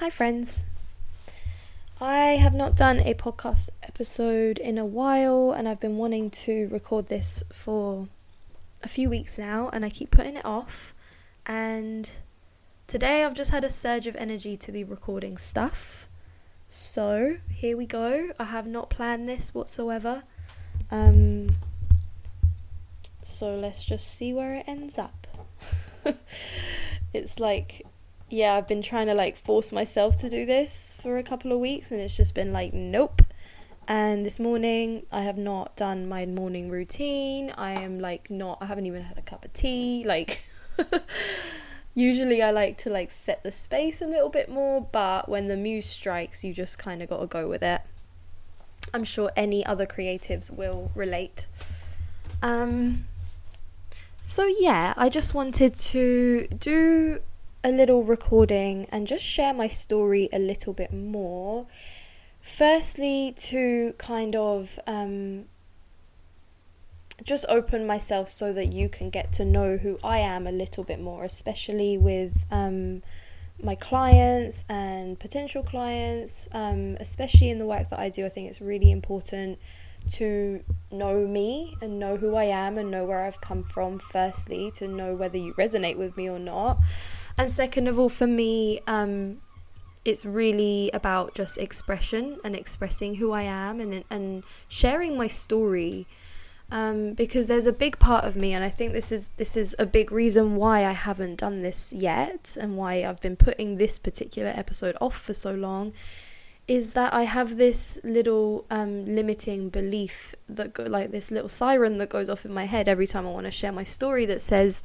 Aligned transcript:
Hi, 0.00 0.10
friends. 0.10 0.66
I 2.02 2.36
have 2.36 2.52
not 2.52 2.76
done 2.76 3.00
a 3.00 3.14
podcast 3.14 3.70
episode 3.82 4.58
in 4.58 4.76
a 4.76 4.84
while, 4.84 5.52
and 5.52 5.66
I've 5.66 5.80
been 5.80 5.96
wanting 5.96 6.28
to 6.44 6.68
record 6.68 7.08
this 7.08 7.42
for 7.50 8.06
a 8.82 8.88
few 8.88 9.08
weeks 9.08 9.38
now, 9.38 9.70
and 9.72 9.86
I 9.86 9.88
keep 9.88 10.10
putting 10.10 10.36
it 10.36 10.44
off. 10.44 10.94
And 11.46 12.10
today 12.86 13.24
I've 13.24 13.32
just 13.32 13.52
had 13.52 13.64
a 13.64 13.70
surge 13.70 14.06
of 14.06 14.14
energy 14.16 14.54
to 14.58 14.70
be 14.70 14.84
recording 14.84 15.38
stuff. 15.38 16.06
So 16.68 17.38
here 17.50 17.74
we 17.74 17.86
go. 17.86 18.32
I 18.38 18.44
have 18.44 18.66
not 18.66 18.90
planned 18.90 19.26
this 19.26 19.54
whatsoever. 19.54 20.24
Um, 20.90 21.52
so 23.22 23.56
let's 23.56 23.82
just 23.82 24.14
see 24.14 24.34
where 24.34 24.56
it 24.56 24.64
ends 24.68 24.98
up. 24.98 25.26
it's 27.14 27.40
like 27.40 27.86
yeah, 28.28 28.54
I've 28.54 28.66
been 28.66 28.82
trying 28.82 29.06
to 29.06 29.14
like 29.14 29.36
force 29.36 29.72
myself 29.72 30.16
to 30.18 30.28
do 30.30 30.44
this 30.44 30.96
for 31.00 31.16
a 31.16 31.22
couple 31.22 31.52
of 31.52 31.60
weeks 31.60 31.90
and 31.90 32.00
it's 32.00 32.16
just 32.16 32.34
been 32.34 32.52
like, 32.52 32.72
nope. 32.72 33.22
And 33.88 34.26
this 34.26 34.40
morning, 34.40 35.06
I 35.12 35.22
have 35.22 35.38
not 35.38 35.76
done 35.76 36.08
my 36.08 36.26
morning 36.26 36.68
routine. 36.68 37.52
I 37.56 37.70
am 37.70 38.00
like 38.00 38.30
not, 38.30 38.58
I 38.60 38.66
haven't 38.66 38.86
even 38.86 39.02
had 39.02 39.16
a 39.16 39.22
cup 39.22 39.44
of 39.44 39.52
tea. 39.52 40.02
Like, 40.04 40.42
usually 41.94 42.42
I 42.42 42.50
like 42.50 42.78
to 42.78 42.90
like 42.90 43.12
set 43.12 43.44
the 43.44 43.52
space 43.52 44.02
a 44.02 44.06
little 44.08 44.28
bit 44.28 44.48
more, 44.48 44.80
but 44.80 45.28
when 45.28 45.46
the 45.46 45.56
muse 45.56 45.86
strikes, 45.86 46.42
you 46.42 46.52
just 46.52 46.80
kind 46.80 47.00
of 47.00 47.08
got 47.08 47.20
to 47.20 47.26
go 47.28 47.48
with 47.48 47.62
it. 47.62 47.80
I'm 48.92 49.04
sure 49.04 49.30
any 49.36 49.64
other 49.64 49.86
creatives 49.86 50.50
will 50.50 50.90
relate. 50.96 51.46
Um, 52.42 53.04
so, 54.18 54.52
yeah, 54.58 54.94
I 54.96 55.08
just 55.08 55.32
wanted 55.32 55.76
to 55.78 56.48
do 56.48 57.20
a 57.66 57.72
little 57.72 58.04
recording 58.04 58.86
and 58.92 59.08
just 59.08 59.24
share 59.24 59.52
my 59.52 59.66
story 59.66 60.28
a 60.32 60.38
little 60.38 60.72
bit 60.72 60.92
more. 60.92 61.66
Firstly, 62.40 63.34
to 63.38 63.92
kind 63.98 64.36
of 64.36 64.78
um, 64.86 65.46
just 67.24 67.44
open 67.48 67.84
myself 67.84 68.28
so 68.28 68.52
that 68.52 68.72
you 68.72 68.88
can 68.88 69.10
get 69.10 69.32
to 69.32 69.44
know 69.44 69.78
who 69.78 69.98
I 70.04 70.18
am 70.18 70.46
a 70.46 70.52
little 70.52 70.84
bit 70.84 71.00
more, 71.00 71.24
especially 71.24 71.98
with 71.98 72.44
um, 72.52 73.02
my 73.60 73.74
clients 73.74 74.64
and 74.68 75.18
potential 75.18 75.64
clients, 75.64 76.48
um, 76.52 76.96
especially 77.00 77.50
in 77.50 77.58
the 77.58 77.66
work 77.66 77.88
that 77.88 77.98
I 77.98 78.10
do. 78.10 78.24
I 78.24 78.28
think 78.28 78.48
it's 78.48 78.60
really 78.60 78.92
important 78.92 79.58
to 80.12 80.62
know 80.92 81.26
me 81.26 81.76
and 81.82 81.98
know 81.98 82.16
who 82.16 82.36
I 82.36 82.44
am 82.44 82.78
and 82.78 82.92
know 82.92 83.04
where 83.04 83.24
I've 83.24 83.40
come 83.40 83.64
from, 83.64 83.98
firstly, 83.98 84.70
to 84.76 84.86
know 84.86 85.16
whether 85.16 85.36
you 85.36 85.52
resonate 85.54 85.96
with 85.96 86.16
me 86.16 86.30
or 86.30 86.38
not. 86.38 86.78
And 87.38 87.50
second 87.50 87.86
of 87.88 87.98
all, 87.98 88.08
for 88.08 88.26
me, 88.26 88.80
um, 88.86 89.38
it's 90.04 90.24
really 90.24 90.90
about 90.94 91.34
just 91.34 91.58
expression 91.58 92.38
and 92.44 92.54
expressing 92.56 93.16
who 93.16 93.32
I 93.32 93.42
am 93.42 93.80
and 93.80 94.04
and 94.08 94.44
sharing 94.68 95.16
my 95.16 95.26
story. 95.26 96.06
Um, 96.68 97.12
because 97.12 97.46
there's 97.46 97.68
a 97.68 97.72
big 97.72 98.00
part 98.00 98.24
of 98.24 98.34
me, 98.34 98.52
and 98.52 98.64
I 98.64 98.70
think 98.70 98.92
this 98.92 99.12
is 99.12 99.30
this 99.36 99.56
is 99.56 99.76
a 99.78 99.86
big 99.86 100.10
reason 100.10 100.56
why 100.56 100.84
I 100.84 100.92
haven't 100.92 101.36
done 101.36 101.62
this 101.62 101.92
yet, 101.92 102.56
and 102.60 102.76
why 102.76 103.04
I've 103.04 103.20
been 103.20 103.36
putting 103.36 103.76
this 103.76 104.00
particular 104.00 104.50
episode 104.50 104.96
off 105.00 105.16
for 105.16 105.32
so 105.32 105.54
long, 105.54 105.92
is 106.66 106.94
that 106.94 107.14
I 107.14 107.22
have 107.22 107.56
this 107.56 108.00
little 108.02 108.64
um, 108.68 109.04
limiting 109.04 109.68
belief 109.68 110.34
that 110.48 110.72
go, 110.72 110.82
like 110.82 111.12
this 111.12 111.30
little 111.30 111.48
siren 111.48 111.98
that 111.98 112.08
goes 112.08 112.28
off 112.28 112.44
in 112.44 112.52
my 112.52 112.64
head 112.64 112.88
every 112.88 113.06
time 113.06 113.26
I 113.26 113.30
want 113.30 113.46
to 113.46 113.52
share 113.52 113.70
my 113.70 113.84
story 113.84 114.26
that 114.26 114.40
says 114.40 114.82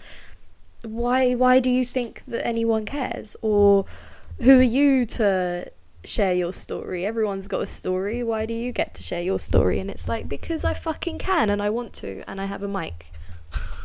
why 0.83 1.33
why 1.33 1.59
do 1.59 1.69
you 1.69 1.85
think 1.85 2.25
that 2.25 2.45
anyone 2.45 2.85
cares? 2.85 3.35
Or 3.41 3.85
who 4.39 4.59
are 4.59 4.63
you 4.63 5.05
to 5.05 5.71
share 6.03 6.33
your 6.33 6.53
story? 6.53 7.05
Everyone's 7.05 7.47
got 7.47 7.61
a 7.61 7.65
story. 7.65 8.23
Why 8.23 8.45
do 8.45 8.53
you 8.53 8.71
get 8.71 8.93
to 8.95 9.03
share 9.03 9.21
your 9.21 9.39
story? 9.39 9.79
And 9.79 9.89
it's 9.89 10.07
like 10.07 10.27
because 10.27 10.65
I 10.65 10.73
fucking 10.73 11.19
can 11.19 11.49
and 11.49 11.61
I 11.61 11.69
want 11.69 11.93
to 11.93 12.23
and 12.27 12.41
I 12.41 12.45
have 12.45 12.63
a 12.63 12.67
mic. 12.67 13.11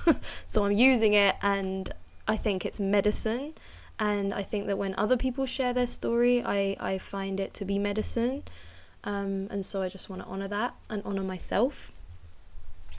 So 0.46 0.64
I'm 0.64 0.70
using 0.70 1.14
it 1.14 1.34
and 1.42 1.92
I 2.28 2.36
think 2.36 2.64
it's 2.64 2.78
medicine. 2.78 3.54
And 3.98 4.32
I 4.32 4.44
think 4.44 4.68
that 4.68 4.78
when 4.78 4.94
other 4.96 5.16
people 5.16 5.46
share 5.46 5.72
their 5.72 5.86
story 5.86 6.42
I 6.44 6.76
I 6.78 6.98
find 6.98 7.40
it 7.40 7.52
to 7.54 7.64
be 7.64 7.78
medicine. 7.78 8.44
Um, 9.02 9.48
and 9.50 9.64
so 9.64 9.82
I 9.82 9.88
just 9.88 10.08
want 10.08 10.22
to 10.22 10.28
honor 10.28 10.48
that 10.48 10.74
and 10.88 11.02
honor 11.04 11.24
myself. 11.24 11.92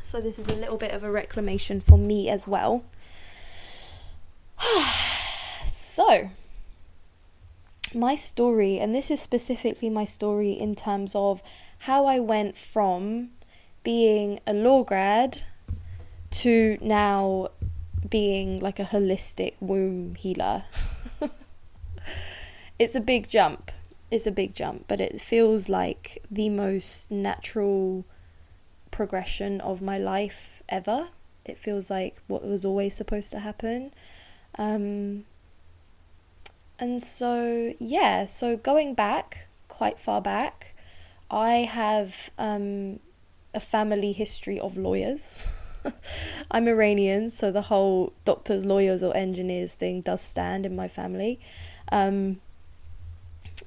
So 0.02 0.22
this 0.22 0.38
is 0.38 0.48
a 0.50 0.56
little 0.56 0.78
bit 0.78 0.92
of 0.92 1.04
a 1.04 1.12
reclamation 1.12 1.80
for 1.82 1.98
me 1.98 2.30
as 2.30 2.48
well 2.48 2.84
so, 5.68 6.30
my 7.94 8.16
story, 8.16 8.78
and 8.80 8.94
this 8.94 9.10
is 9.12 9.22
specifically 9.22 9.90
my 9.90 10.06
story 10.06 10.52
in 10.52 10.76
terms 10.76 11.16
of 11.16 11.42
how 11.80 12.06
I 12.06 12.20
went 12.20 12.58
from 12.58 13.30
being 13.84 14.40
a 14.46 14.54
law 14.54 14.84
grad 14.84 15.44
to 16.30 16.78
now 16.82 17.50
being 18.10 18.60
like 18.60 18.80
a 18.80 18.86
holistic 18.86 19.54
womb 19.60 20.16
healer. 20.16 20.66
it's 22.80 22.96
a 22.96 23.02
big 23.02 23.30
jump. 23.30 23.72
It's 24.10 24.28
a 24.28 24.32
big 24.32 24.54
jump, 24.54 24.86
but 24.88 25.02
it 25.02 25.20
feels 25.20 25.68
like 25.68 26.20
the 26.32 26.50
most 26.50 27.12
natural 27.12 28.06
progression 28.92 29.60
of 29.62 29.82
my 29.82 29.98
life 29.98 30.64
ever. 30.70 31.10
It 31.46 31.58
feels 31.58 31.90
like 31.90 32.18
what 32.28 32.46
was 32.46 32.66
always 32.66 32.96
supposed 32.96 33.32
to 33.32 33.40
happen. 33.40 33.92
Um, 34.56 35.26
and 36.80 37.02
so, 37.02 37.74
yeah, 37.80 38.26
so 38.26 38.58
going 38.58 38.94
back 38.94 39.48
quite 39.68 40.00
far 40.00 40.22
back, 40.22 40.76
I 41.30 41.68
have 41.70 42.30
um, 42.38 43.00
a 43.54 43.60
family 43.60 44.14
history 44.14 44.60
of 44.60 44.78
lawyers. 44.78 45.48
I'm 46.52 46.68
Iranian, 46.68 47.30
so 47.32 47.52
the 47.52 47.64
whole 47.64 48.14
doctors, 48.26 48.66
lawyers, 48.66 49.04
or 49.04 49.16
engineers 49.16 49.74
thing 49.74 50.02
does 50.02 50.22
stand 50.22 50.66
in 50.66 50.76
my 50.76 50.88
family. 50.88 51.40
Um, 51.92 52.42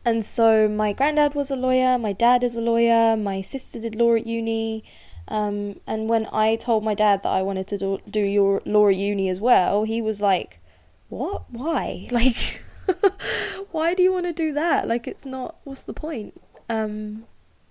and 0.04 0.24
so 0.24 0.68
my 0.68 0.92
granddad 0.92 1.34
was 1.34 1.50
a 1.50 1.56
lawyer, 1.56 1.98
my 1.98 2.12
dad 2.12 2.42
is 2.42 2.56
a 2.56 2.60
lawyer, 2.60 3.16
my 3.16 3.42
sister 3.42 3.80
did 3.80 3.94
law 3.94 4.14
at 4.14 4.26
uni. 4.26 4.84
Um, 5.28 5.80
and 5.86 6.08
when 6.08 6.26
I 6.32 6.56
told 6.56 6.84
my 6.84 6.94
dad 6.94 7.22
that 7.22 7.28
I 7.28 7.42
wanted 7.42 7.66
to 7.68 7.78
do, 7.78 7.98
do 8.08 8.60
law 8.64 8.88
at 8.88 8.96
uni 8.96 9.28
as 9.28 9.40
well, 9.40 9.84
he 9.84 10.00
was 10.00 10.20
like, 10.20 10.59
what? 11.10 11.50
Why? 11.50 12.08
Like, 12.20 12.62
why 13.70 13.94
do 13.94 14.02
you 14.02 14.12
want 14.12 14.26
to 14.26 14.32
do 14.32 14.52
that? 14.54 14.88
Like, 14.88 15.06
it's 15.06 15.24
not, 15.24 15.58
what's 15.62 15.82
the 15.82 15.92
point? 15.92 16.40
Um, 16.68 17.24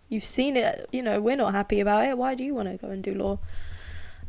you've 0.07 0.23
seen 0.23 0.55
it, 0.55 0.87
you 0.93 1.03
know, 1.03 1.19
we're 1.19 1.35
not 1.35 1.53
happy 1.53 1.81
about 1.81 2.05
it. 2.05 2.17
Why 2.17 2.35
do 2.35 2.43
you 2.43 2.55
want 2.55 2.69
to 2.69 2.77
go 2.77 2.89
and 2.89 3.03
do 3.03 3.13
law? 3.13 3.39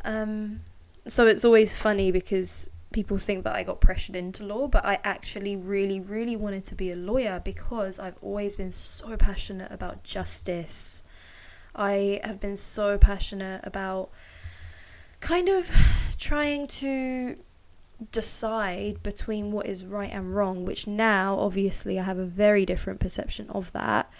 Um, 0.04 0.62
so 1.06 1.28
it's 1.28 1.44
always 1.44 1.76
funny 1.81 2.10
because 2.10 2.69
people 2.93 3.19
think 3.19 3.44
that 3.44 3.54
I 3.54 3.62
got 3.62 3.81
pressured 3.81 4.16
into 4.16 4.44
law, 4.44 4.66
but 4.66 4.84
I 4.84 4.98
actually 5.04 5.56
really, 5.56 6.00
really 6.00 6.34
wanted 6.34 6.65
to 6.65 6.75
be 6.75 6.91
a 6.91 6.97
lawyer 6.97 7.41
because 7.44 7.98
I've 7.98 8.19
always 8.22 8.56
been 8.56 8.72
so 8.72 9.16
passionate 9.16 9.71
about 9.71 10.03
justice. 10.03 11.03
I 11.75 12.21
have 12.25 12.41
been 12.41 12.56
so 12.56 12.98
passionate 12.98 13.60
about 13.65 14.10
kind 15.21 15.48
of 15.48 15.71
trying 16.19 16.66
to 16.66 17.37
decide 18.12 19.03
between 19.03 19.53
what 19.53 19.66
is 19.66 19.84
right 19.84 20.11
and 20.11 20.34
wrong, 20.34 20.65
which 20.65 20.87
now 20.87 21.38
obviously 21.38 21.99
I 21.99 22.03
have 22.03 22.19
a 22.19 22.25
very 22.25 22.65
different 22.65 23.00
perception 23.00 23.49
of 23.50 23.72
that. 23.72 24.11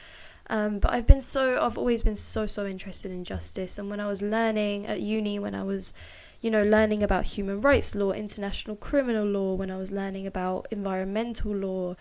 Um, 0.49 0.81
but 0.81 0.93
I've 0.93 1.07
been 1.07 1.21
so, 1.21 1.65
I've 1.65 1.79
always 1.79 2.03
been 2.03 2.17
so, 2.17 2.47
so 2.47 2.67
interested 2.67 3.13
in 3.13 3.25
justice. 3.25 3.79
And 3.79 3.89
when 3.89 4.01
I 4.01 4.09
was 4.09 4.21
learning 4.21 4.87
at 4.87 5.01
uni, 5.01 5.39
when 5.39 5.55
I 5.55 5.63
was, 5.63 5.95
you 6.41 6.51
know, 6.51 6.65
learning 6.65 7.03
about 7.03 7.25
human 7.25 7.61
rights 7.61 7.95
law, 7.95 8.11
international 8.11 8.77
criminal 8.77 9.25
law, 9.25 9.55
when 9.55 9.71
I 9.71 9.77
was 9.77 9.93
learning 9.93 10.27
about 10.27 10.67
environmental 10.71 11.55
law, 11.55 11.95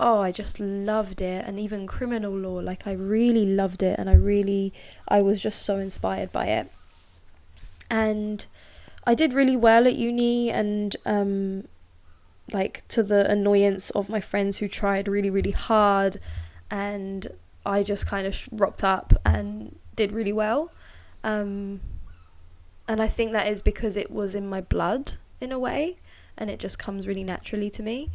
oh, 0.00 0.20
I 0.20 0.32
just 0.32 0.58
loved 0.58 1.20
it. 1.20 1.44
And 1.46 1.60
even 1.60 1.86
criminal 1.86 2.32
law, 2.32 2.54
like 2.60 2.86
I 2.86 2.92
really 2.92 3.44
loved 3.44 3.82
it. 3.82 3.98
And 3.98 4.08
I 4.08 4.14
really, 4.14 4.72
I 5.06 5.20
was 5.20 5.42
just 5.42 5.62
so 5.62 5.78
inspired 5.78 6.32
by 6.32 6.46
it. 6.46 6.72
And 7.90 8.46
I 9.04 9.14
did 9.14 9.32
really 9.32 9.56
well 9.56 9.86
at 9.86 9.96
uni 9.96 10.50
and 10.50 10.94
um, 11.04 11.68
like 12.52 12.86
to 12.88 13.02
the 13.02 13.28
annoyance 13.30 13.90
of 13.90 14.08
my 14.08 14.20
friends 14.20 14.58
who 14.58 14.68
tried 14.68 15.08
really 15.08 15.30
really 15.30 15.50
hard 15.50 16.20
and 16.70 17.28
I 17.64 17.82
just 17.82 18.06
kind 18.06 18.26
of 18.26 18.48
rocked 18.52 18.82
up 18.82 19.12
and 19.24 19.76
did 19.94 20.12
really 20.12 20.32
well. 20.32 20.72
Um, 21.22 21.80
and 22.88 23.00
I 23.00 23.06
think 23.06 23.32
that 23.32 23.46
is 23.46 23.62
because 23.62 23.96
it 23.96 24.10
was 24.10 24.34
in 24.34 24.48
my 24.48 24.60
blood 24.60 25.14
in 25.40 25.52
a 25.52 25.58
way 25.58 25.98
and 26.36 26.50
it 26.50 26.58
just 26.58 26.78
comes 26.78 27.06
really 27.06 27.22
naturally 27.22 27.70
to 27.70 27.82
me. 27.82 28.10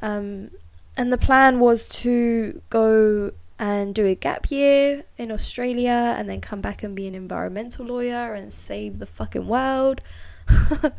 Um, 0.00 0.50
and 0.96 1.12
the 1.12 1.18
plan 1.18 1.58
was 1.58 1.88
to 1.88 2.60
go 2.70 3.32
and 3.58 3.94
do 3.94 4.06
a 4.06 4.14
gap 4.14 4.50
year 4.50 5.04
in 5.16 5.30
Australia 5.30 6.14
and 6.18 6.28
then 6.28 6.40
come 6.40 6.60
back 6.60 6.82
and 6.82 6.96
be 6.96 7.06
an 7.06 7.14
environmental 7.14 7.86
lawyer 7.86 8.34
and 8.34 8.52
save 8.52 8.98
the 8.98 9.06
fucking 9.06 9.46
world. 9.46 10.00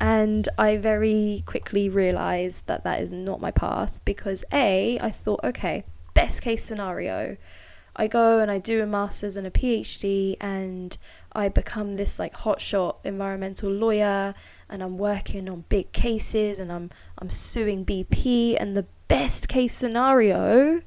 and 0.00 0.48
I 0.56 0.76
very 0.76 1.42
quickly 1.44 1.88
realized 1.88 2.66
that 2.66 2.84
that 2.84 3.00
is 3.00 3.12
not 3.12 3.40
my 3.40 3.50
path 3.50 4.00
because 4.04 4.44
A, 4.52 4.98
I 5.00 5.10
thought, 5.10 5.40
okay, 5.42 5.84
best 6.14 6.42
case 6.42 6.64
scenario, 6.64 7.36
I 8.00 8.06
go 8.06 8.38
and 8.38 8.48
I 8.48 8.60
do 8.60 8.80
a 8.80 8.86
master's 8.86 9.36
and 9.36 9.46
a 9.46 9.50
PhD 9.50 10.36
and 10.40 10.96
I 11.32 11.48
become 11.48 11.94
this 11.94 12.20
like 12.20 12.32
hotshot 12.32 12.96
environmental 13.02 13.70
lawyer 13.70 14.34
and 14.68 14.82
I'm 14.84 14.98
working 14.98 15.48
on 15.48 15.64
big 15.68 15.90
cases 15.90 16.60
and 16.60 16.70
I'm 16.70 16.90
I'm 17.18 17.28
suing 17.28 17.84
BP 17.84 18.56
and 18.58 18.76
the 18.76 18.86
best 19.08 19.48
case 19.48 19.74
scenario 19.74 20.80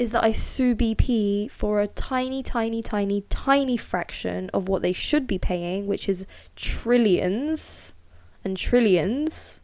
is 0.00 0.12
that 0.12 0.24
I 0.24 0.32
sue 0.32 0.74
BP 0.74 1.50
for 1.50 1.82
a 1.82 1.86
tiny, 1.86 2.42
tiny, 2.42 2.80
tiny, 2.80 3.20
tiny 3.28 3.76
fraction 3.76 4.48
of 4.54 4.66
what 4.66 4.80
they 4.80 4.94
should 4.94 5.26
be 5.26 5.38
paying, 5.38 5.86
which 5.86 6.08
is 6.08 6.24
trillions 6.56 7.94
and 8.42 8.56
trillions. 8.56 9.60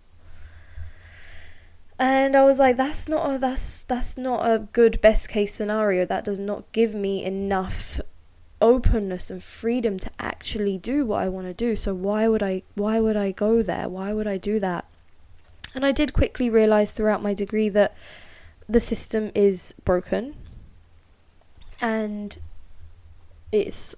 And 1.99 2.37
I 2.37 2.45
was 2.45 2.59
like, 2.59 2.77
that's 2.77 3.09
not 3.09 3.35
a 3.35 3.39
that's 3.39 3.85
that's 3.85 4.19
not 4.19 4.47
a 4.47 4.59
good 4.59 5.01
best 5.01 5.31
case 5.31 5.55
scenario. 5.55 6.05
That 6.05 6.27
does 6.27 6.39
not 6.39 6.71
give 6.73 6.95
me 6.95 7.25
enough 7.25 7.99
openness 8.61 9.31
and 9.31 9.43
freedom 9.43 9.99
to 10.01 10.11
actually 10.19 10.77
do 10.77 11.07
what 11.07 11.23
I 11.23 11.31
want 11.31 11.47
to 11.47 11.55
do. 11.55 11.75
So 11.75 11.95
why 11.95 12.29
would 12.29 12.43
I 12.43 12.63
why 12.75 13.01
would 13.01 13.17
I 13.17 13.31
go 13.31 13.63
there? 13.63 13.89
Why 13.89 14.13
would 14.13 14.27
I 14.27 14.37
do 14.37 14.61
that? 14.61 14.85
And 15.75 15.87
I 15.87 15.93
did 15.93 16.13
quickly 16.13 16.51
realize 16.51 16.93
throughout 16.93 17.23
my 17.23 17.33
degree 17.33 17.71
that 17.71 17.97
the 18.69 18.81
system 18.81 19.31
is 19.35 19.75
broken 19.85 20.35
and 21.81 22.39
it's 23.53 23.95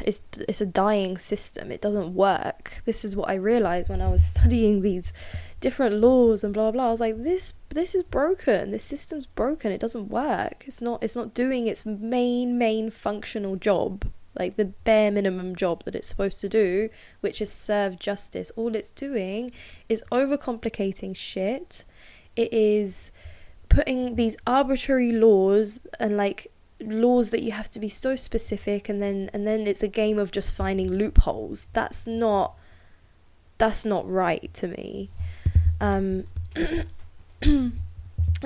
it's 0.00 0.22
it's 0.48 0.60
a 0.60 0.66
dying 0.66 1.18
system. 1.18 1.72
It 1.72 1.80
doesn't 1.80 2.14
work. 2.14 2.82
This 2.84 3.04
is 3.04 3.16
what 3.16 3.28
I 3.28 3.34
realized 3.34 3.90
when 3.90 4.00
I 4.00 4.08
was 4.08 4.24
studying 4.34 4.82
these 4.82 5.12
different 5.60 5.96
laws 5.96 6.44
and 6.44 6.54
blah 6.54 6.70
blah. 6.70 6.88
I 6.88 6.90
was 6.90 7.00
like, 7.00 7.22
this 7.22 7.54
this 7.70 7.94
is 7.94 8.02
broken. 8.04 8.70
This 8.70 8.84
system's 8.84 9.26
broken. 9.26 9.72
It 9.72 9.80
doesn't 9.80 10.08
work. 10.08 10.64
It's 10.66 10.80
not 10.80 11.02
it's 11.02 11.16
not 11.16 11.34
doing 11.34 11.66
its 11.66 11.84
main 11.84 12.58
main 12.58 12.90
functional 12.90 13.56
job, 13.56 14.04
like 14.38 14.56
the 14.56 14.66
bare 14.66 15.10
minimum 15.10 15.56
job 15.56 15.84
that 15.84 15.94
it's 15.94 16.08
supposed 16.08 16.40
to 16.40 16.48
do, 16.48 16.88
which 17.20 17.42
is 17.42 17.52
serve 17.52 17.98
justice. 17.98 18.52
All 18.56 18.74
it's 18.76 18.90
doing 18.90 19.50
is 19.88 20.02
overcomplicating 20.12 21.16
shit. 21.16 21.84
It 22.36 22.52
is 22.52 23.10
putting 23.72 24.16
these 24.16 24.36
arbitrary 24.46 25.12
laws 25.12 25.80
and 25.98 26.14
like 26.16 26.48
laws 26.78 27.30
that 27.30 27.42
you 27.42 27.52
have 27.52 27.70
to 27.70 27.80
be 27.80 27.88
so 27.88 28.14
specific 28.14 28.88
and 28.88 29.00
then 29.00 29.30
and 29.32 29.46
then 29.46 29.66
it's 29.66 29.82
a 29.82 29.88
game 29.88 30.18
of 30.18 30.30
just 30.30 30.52
finding 30.54 30.92
loopholes. 30.92 31.68
That's 31.72 32.06
not 32.06 32.54
that's 33.56 33.86
not 33.86 34.08
right 34.08 34.52
to 34.54 34.68
me. 34.68 35.08
Um 35.80 36.24
and 37.42 37.72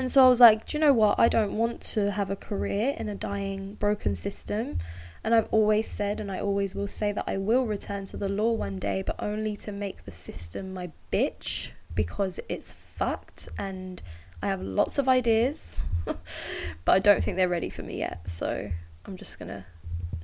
so 0.07 0.27
I 0.27 0.29
was 0.29 0.41
like 0.41 0.65
do 0.67 0.77
you 0.77 0.81
know 0.81 0.93
what? 0.93 1.19
I 1.19 1.29
don't 1.29 1.55
want 1.55 1.81
to 1.95 2.13
have 2.13 2.31
a 2.31 2.37
career 2.37 2.95
in 2.97 3.09
a 3.09 3.17
dying 3.17 3.75
broken 3.75 4.15
system. 4.15 4.79
And 5.25 5.35
I've 5.35 5.49
always 5.51 5.89
said 5.89 6.21
and 6.21 6.31
I 6.31 6.39
always 6.39 6.77
will 6.77 6.87
say 6.87 7.11
that 7.11 7.25
I 7.27 7.37
will 7.37 7.67
return 7.67 8.07
to 8.07 8.17
the 8.17 8.29
law 8.29 8.53
one 8.53 8.79
day 8.79 9.03
but 9.05 9.17
only 9.19 9.57
to 9.57 9.73
make 9.73 10.05
the 10.05 10.13
system 10.13 10.73
my 10.73 10.93
bitch 11.11 11.73
because 11.97 12.39
it's 12.49 12.71
fucked 12.71 13.49
and 13.59 14.03
I 14.43 14.49
have 14.49 14.61
lots 14.61 14.99
of 14.99 15.09
ideas, 15.09 15.85
but 16.05 16.93
I 16.93 16.99
don't 16.99 17.23
think 17.25 17.37
they're 17.37 17.49
ready 17.49 17.71
for 17.71 17.83
me 17.83 17.99
yet. 17.99 18.29
So 18.29 18.71
I'm 19.05 19.17
just 19.17 19.39
going 19.39 19.49
to 19.49 19.65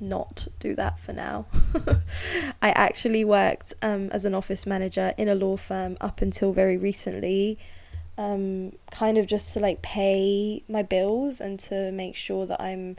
not 0.00 0.48
do 0.60 0.74
that 0.74 0.98
for 0.98 1.12
now. 1.12 1.46
I 2.62 2.70
actually 2.70 3.24
worked 3.24 3.74
um, 3.80 4.08
as 4.10 4.24
an 4.24 4.34
office 4.34 4.66
manager 4.66 5.14
in 5.16 5.28
a 5.28 5.34
law 5.34 5.56
firm 5.56 5.96
up 6.00 6.20
until 6.20 6.52
very 6.52 6.76
recently, 6.76 7.58
um, 8.18 8.72
kind 8.90 9.16
of 9.16 9.26
just 9.26 9.52
to 9.54 9.60
like 9.60 9.80
pay 9.80 10.62
my 10.68 10.82
bills 10.82 11.40
and 11.40 11.58
to 11.60 11.90
make 11.92 12.16
sure 12.16 12.46
that 12.46 12.60
I'm 12.60 12.96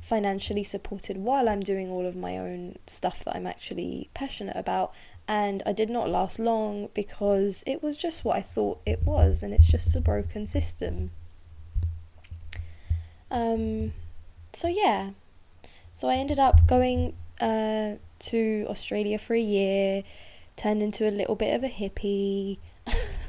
financially 0.00 0.62
supported 0.62 1.18
while 1.18 1.48
I'm 1.48 1.60
doing 1.60 1.90
all 1.90 2.06
of 2.06 2.14
my 2.14 2.38
own 2.38 2.76
stuff 2.86 3.24
that 3.24 3.34
I'm 3.34 3.46
actually 3.46 4.08
passionate 4.14 4.56
about 4.56 4.94
and 5.28 5.62
I 5.66 5.72
did 5.72 5.90
not 5.90 6.08
last 6.08 6.38
long 6.38 6.88
because 6.94 7.64
it 7.66 7.82
was 7.82 7.96
just 7.96 8.24
what 8.24 8.36
I 8.36 8.42
thought 8.42 8.80
it 8.86 9.02
was, 9.04 9.42
and 9.42 9.52
it's 9.52 9.66
just 9.66 9.96
a 9.96 10.00
broken 10.00 10.46
system. 10.46 11.10
Um, 13.30 13.92
so 14.52 14.68
yeah, 14.68 15.10
so 15.92 16.08
I 16.08 16.16
ended 16.16 16.38
up 16.38 16.66
going 16.66 17.14
uh, 17.40 17.94
to 18.20 18.66
Australia 18.68 19.18
for 19.18 19.34
a 19.34 19.40
year, 19.40 20.04
turned 20.54 20.82
into 20.82 21.08
a 21.08 21.10
little 21.10 21.34
bit 21.34 21.54
of 21.54 21.64
a 21.64 21.68
hippie, 21.68 22.58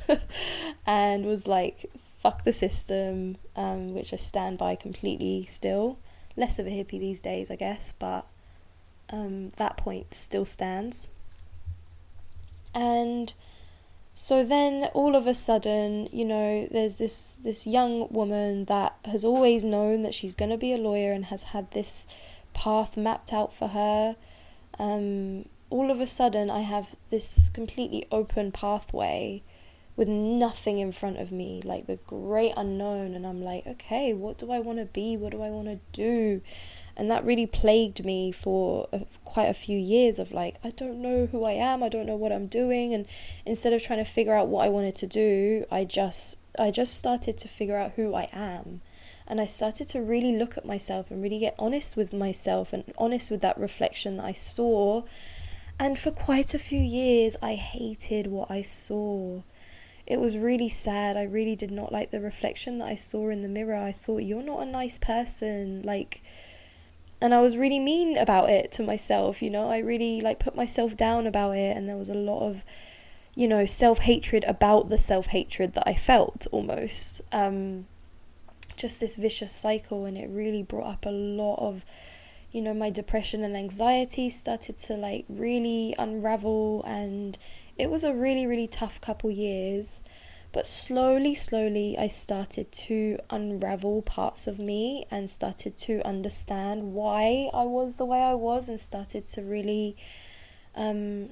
and 0.85 1.25
was 1.25 1.47
like, 1.47 1.85
fuck 1.97 2.43
the 2.43 2.53
system, 2.53 3.37
um, 3.55 3.93
which 3.93 4.13
I 4.13 4.17
stand 4.17 4.57
by 4.57 4.75
completely 4.75 5.45
still. 5.47 5.97
Less 6.35 6.59
of 6.59 6.67
a 6.67 6.69
hippie 6.69 6.99
these 6.99 7.19
days, 7.19 7.49
I 7.49 7.55
guess, 7.55 7.93
but 7.97 8.27
um, 9.09 9.49
that 9.57 9.77
point 9.77 10.13
still 10.13 10.45
stands. 10.45 11.09
And 12.73 13.33
so 14.13 14.43
then 14.43 14.89
all 14.93 15.15
of 15.15 15.27
a 15.27 15.33
sudden, 15.33 16.09
you 16.11 16.25
know, 16.25 16.67
there's 16.71 16.97
this 16.97 17.35
this 17.35 17.67
young 17.67 18.07
woman 18.11 18.65
that 18.65 18.97
has 19.05 19.23
always 19.23 19.63
known 19.63 20.01
that 20.01 20.13
she's 20.13 20.35
going 20.35 20.51
to 20.51 20.57
be 20.57 20.73
a 20.73 20.77
lawyer 20.77 21.11
and 21.11 21.25
has 21.25 21.43
had 21.43 21.71
this 21.71 22.07
path 22.53 22.97
mapped 22.97 23.31
out 23.31 23.53
for 23.53 23.69
her. 23.69 24.15
Um, 24.79 25.45
all 25.69 25.91
of 25.91 25.99
a 25.99 26.07
sudden, 26.07 26.49
I 26.49 26.61
have 26.61 26.95
this 27.11 27.49
completely 27.49 28.05
open 28.11 28.51
pathway 28.51 29.43
with 29.95 30.07
nothing 30.07 30.77
in 30.77 30.91
front 30.91 31.17
of 31.17 31.31
me, 31.31 31.61
like 31.65 31.87
the 31.87 31.97
great 32.07 32.53
unknown. 32.55 33.13
And 33.13 33.25
I'm 33.25 33.41
like, 33.41 33.65
okay, 33.67 34.13
what 34.13 34.37
do 34.37 34.51
I 34.51 34.59
want 34.59 34.79
to 34.79 34.85
be? 34.85 35.17
What 35.17 35.31
do 35.31 35.41
I 35.41 35.49
want 35.49 35.67
to 35.67 35.79
do? 35.91 36.41
And 36.97 37.09
that 37.11 37.23
really 37.23 37.45
plagued 37.45 38.03
me 38.03 38.31
for 38.31 38.89
a, 38.91 39.05
quite 39.23 39.45
a 39.45 39.53
few 39.53 39.77
years 39.77 40.19
of 40.19 40.31
like 40.31 40.57
i 40.63 40.69
don't 40.71 40.99
know 41.01 41.27
who 41.27 41.45
i 41.45 41.51
am 41.51 41.83
i 41.83 41.87
don't 41.87 42.07
know 42.07 42.15
what 42.15 42.31
i'm 42.31 42.47
doing 42.47 42.93
and 42.93 43.05
instead 43.45 43.71
of 43.71 43.81
trying 43.81 44.03
to 44.03 44.11
figure 44.11 44.33
out 44.33 44.47
what 44.47 44.65
i 44.65 44.69
wanted 44.69 44.95
to 44.95 45.07
do 45.07 45.63
i 45.71 45.85
just 45.85 46.37
i 46.59 46.71
just 46.71 46.97
started 46.97 47.37
to 47.37 47.47
figure 47.47 47.77
out 47.77 47.91
who 47.91 48.13
i 48.15 48.27
am 48.33 48.81
and 49.27 49.39
i 49.39 49.45
started 49.45 49.87
to 49.87 50.01
really 50.01 50.35
look 50.35 50.57
at 50.57 50.65
myself 50.65 51.11
and 51.11 51.21
really 51.21 51.39
get 51.39 51.55
honest 51.59 51.95
with 51.95 52.11
myself 52.11 52.73
and 52.73 52.83
honest 52.97 53.31
with 53.31 53.41
that 53.41 53.57
reflection 53.57 54.17
that 54.17 54.25
i 54.25 54.33
saw 54.33 55.03
and 55.79 55.99
for 55.99 56.11
quite 56.11 56.53
a 56.55 56.59
few 56.59 56.79
years 56.79 57.37
i 57.41 57.53
hated 57.53 58.27
what 58.27 58.49
i 58.49 58.61
saw 58.61 59.41
it 60.07 60.21
was 60.21 60.37
really 60.37 60.69
sad. 60.69 61.17
I 61.17 61.23
really 61.23 61.57
did 61.57 61.69
not 61.69 61.91
like 61.91 62.11
the 62.11 62.21
reflection 62.21 62.77
that 62.77 62.87
I 62.87 62.95
saw 62.95 63.27
in 63.27 63.41
the 63.41 63.49
mirror. 63.49 63.75
I 63.75 63.91
thought, 63.91 64.19
you're 64.19 64.41
not 64.41 64.61
a 64.61 64.71
nice 64.71 64.97
person. 64.97 65.81
Like, 65.81 66.21
and 67.21 67.33
I 67.33 67.41
was 67.41 67.57
really 67.57 67.79
mean 67.79 68.17
about 68.17 68.49
it 68.49 68.71
to 68.73 68.83
myself, 68.83 69.41
you 69.41 69.49
know. 69.49 69.69
I 69.69 69.79
really 69.79 70.21
like 70.21 70.39
put 70.39 70.55
myself 70.55 70.95
down 70.95 71.25
about 71.25 71.51
it 71.51 71.75
and 71.75 71.87
there 71.89 71.97
was 71.97 72.09
a 72.09 72.13
lot 72.13 72.47
of 72.47 72.63
you 73.35 73.47
know, 73.47 73.65
self-hatred 73.65 74.43
about 74.45 74.89
the 74.89 74.97
self-hatred 74.97 75.73
that 75.73 75.83
I 75.87 75.93
felt 75.93 76.47
almost. 76.51 77.21
Um 77.31 77.87
just 78.75 78.99
this 78.99 79.15
vicious 79.15 79.51
cycle 79.51 80.05
and 80.05 80.17
it 80.17 80.29
really 80.29 80.61
brought 80.61 80.87
up 80.87 81.05
a 81.05 81.09
lot 81.09 81.59
of 81.59 81.85
you 82.51 82.61
know, 82.61 82.73
my 82.73 82.89
depression 82.89 83.43
and 83.43 83.57
anxiety 83.57 84.29
started 84.29 84.77
to 84.77 84.93
like 84.93 85.25
really 85.27 85.93
unravel 85.99 86.83
and 86.87 87.37
it 87.77 87.89
was 87.89 88.03
a 88.03 88.13
really 88.13 88.45
really 88.47 88.67
tough 88.67 89.01
couple 89.01 89.29
years. 89.31 90.03
But 90.57 90.65
slowly, 90.65 91.35
slowly, 91.35 91.95
I 91.99 92.07
started 92.07 92.71
to 92.71 93.19
unravel 93.29 94.01
parts 94.01 94.47
of 94.47 94.57
me 94.57 95.05
and 95.11 95.29
started 95.29 95.77
to 95.85 96.01
understand 96.03 96.93
why 96.93 97.51
I 97.53 97.61
was 97.61 97.97
the 97.97 98.05
way 98.05 98.23
I 98.23 98.33
was 98.33 98.67
and 98.67 98.79
started 98.79 99.27
to 99.27 99.43
really 99.43 99.95
um, 100.73 101.29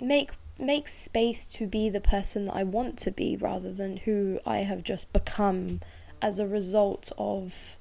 make 0.00 0.30
make 0.60 0.86
space 0.86 1.44
to 1.54 1.66
be 1.66 1.90
the 1.90 2.00
person 2.00 2.44
that 2.44 2.54
I 2.54 2.62
want 2.62 2.98
to 2.98 3.10
be 3.10 3.36
rather 3.36 3.72
than 3.72 3.96
who 3.96 4.38
I 4.46 4.58
have 4.58 4.84
just 4.84 5.12
become 5.12 5.80
as 6.22 6.38
a 6.38 6.46
result 6.46 7.10
of 7.18 7.78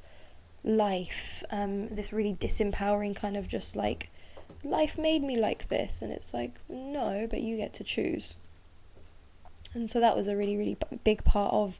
life. 0.64 1.44
Um, 1.52 1.90
this 1.90 2.12
really 2.12 2.34
disempowering 2.34 3.16
kind 3.16 3.38
of 3.38 3.48
just 3.48 3.76
like 3.76 4.10
life 4.64 4.98
made 4.98 5.22
me 5.22 5.38
like 5.38 5.68
this, 5.68 6.02
and 6.02 6.12
it's 6.12 6.34
like 6.34 6.60
no, 6.68 7.28
but 7.30 7.42
you 7.42 7.56
get 7.56 7.72
to 7.76 7.84
choose. 7.84 8.36
And 9.75 9.89
so 9.89 10.00
that 10.00 10.15
was 10.15 10.27
a 10.27 10.36
really, 10.36 10.58
really 10.58 10.77
big 11.03 11.24
part 11.24 11.53
of 11.53 11.79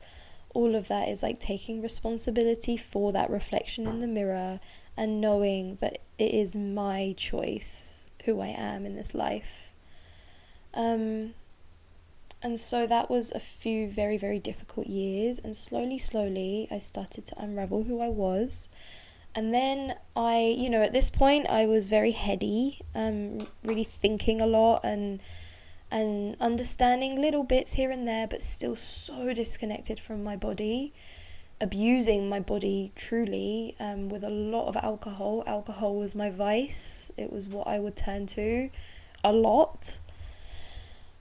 all 0.53 0.73
of 0.75 0.87
that 0.87 1.09
is 1.09 1.21
like 1.21 1.39
taking 1.39 1.81
responsibility 1.81 2.77
for 2.77 3.11
that 3.11 3.29
reflection 3.29 3.87
in 3.87 3.99
the 3.99 4.07
mirror 4.07 4.59
and 4.95 5.19
knowing 5.19 5.77
that 5.81 5.99
it 6.17 6.33
is 6.33 6.55
my 6.55 7.13
choice 7.17 8.09
who 8.23 8.39
I 8.39 8.47
am 8.47 8.85
in 8.85 8.95
this 8.95 9.13
life. 9.13 9.73
Um, 10.73 11.33
and 12.41 12.59
so 12.59 12.87
that 12.87 13.09
was 13.09 13.31
a 13.31 13.39
few 13.39 13.89
very, 13.89 14.17
very 14.17 14.39
difficult 14.39 14.87
years. 14.87 15.39
And 15.39 15.55
slowly, 15.55 15.97
slowly, 15.97 16.67
I 16.71 16.79
started 16.79 17.25
to 17.27 17.41
unravel 17.41 17.83
who 17.83 17.99
I 17.99 18.07
was. 18.07 18.69
And 19.35 19.53
then 19.53 19.95
I, 20.15 20.55
you 20.57 20.69
know, 20.69 20.81
at 20.81 20.93
this 20.93 21.09
point, 21.09 21.47
I 21.47 21.65
was 21.65 21.89
very 21.89 22.11
heady, 22.11 22.81
um, 22.93 23.47
really 23.63 23.83
thinking 23.83 24.39
a 24.39 24.47
lot 24.47 24.81
and 24.85 25.21
and 25.95 26.35
understanding 26.41 27.21
little 27.21 27.45
bits 27.45 27.73
here 27.73 27.89
and 27.89 28.05
there, 28.05 28.27
but 28.27 28.43
still 28.43 28.75
so 28.75 29.33
disconnected 29.33 29.97
from 29.97 30.25
my 30.25 30.35
body, 30.35 30.93
abusing 31.61 32.27
my 32.27 32.41
body 32.41 32.91
truly 32.95 33.77
um, 33.79 34.09
with 34.09 34.21
a 34.21 34.29
lot 34.29 34.67
of 34.67 34.75
alcohol. 34.75 35.41
Alcohol 35.47 35.95
was 35.95 36.13
my 36.13 36.29
vice, 36.29 37.13
it 37.15 37.31
was 37.31 37.47
what 37.47 37.65
I 37.65 37.79
would 37.79 37.95
turn 37.95 38.25
to 38.27 38.69
a 39.23 39.31
lot. 39.31 40.01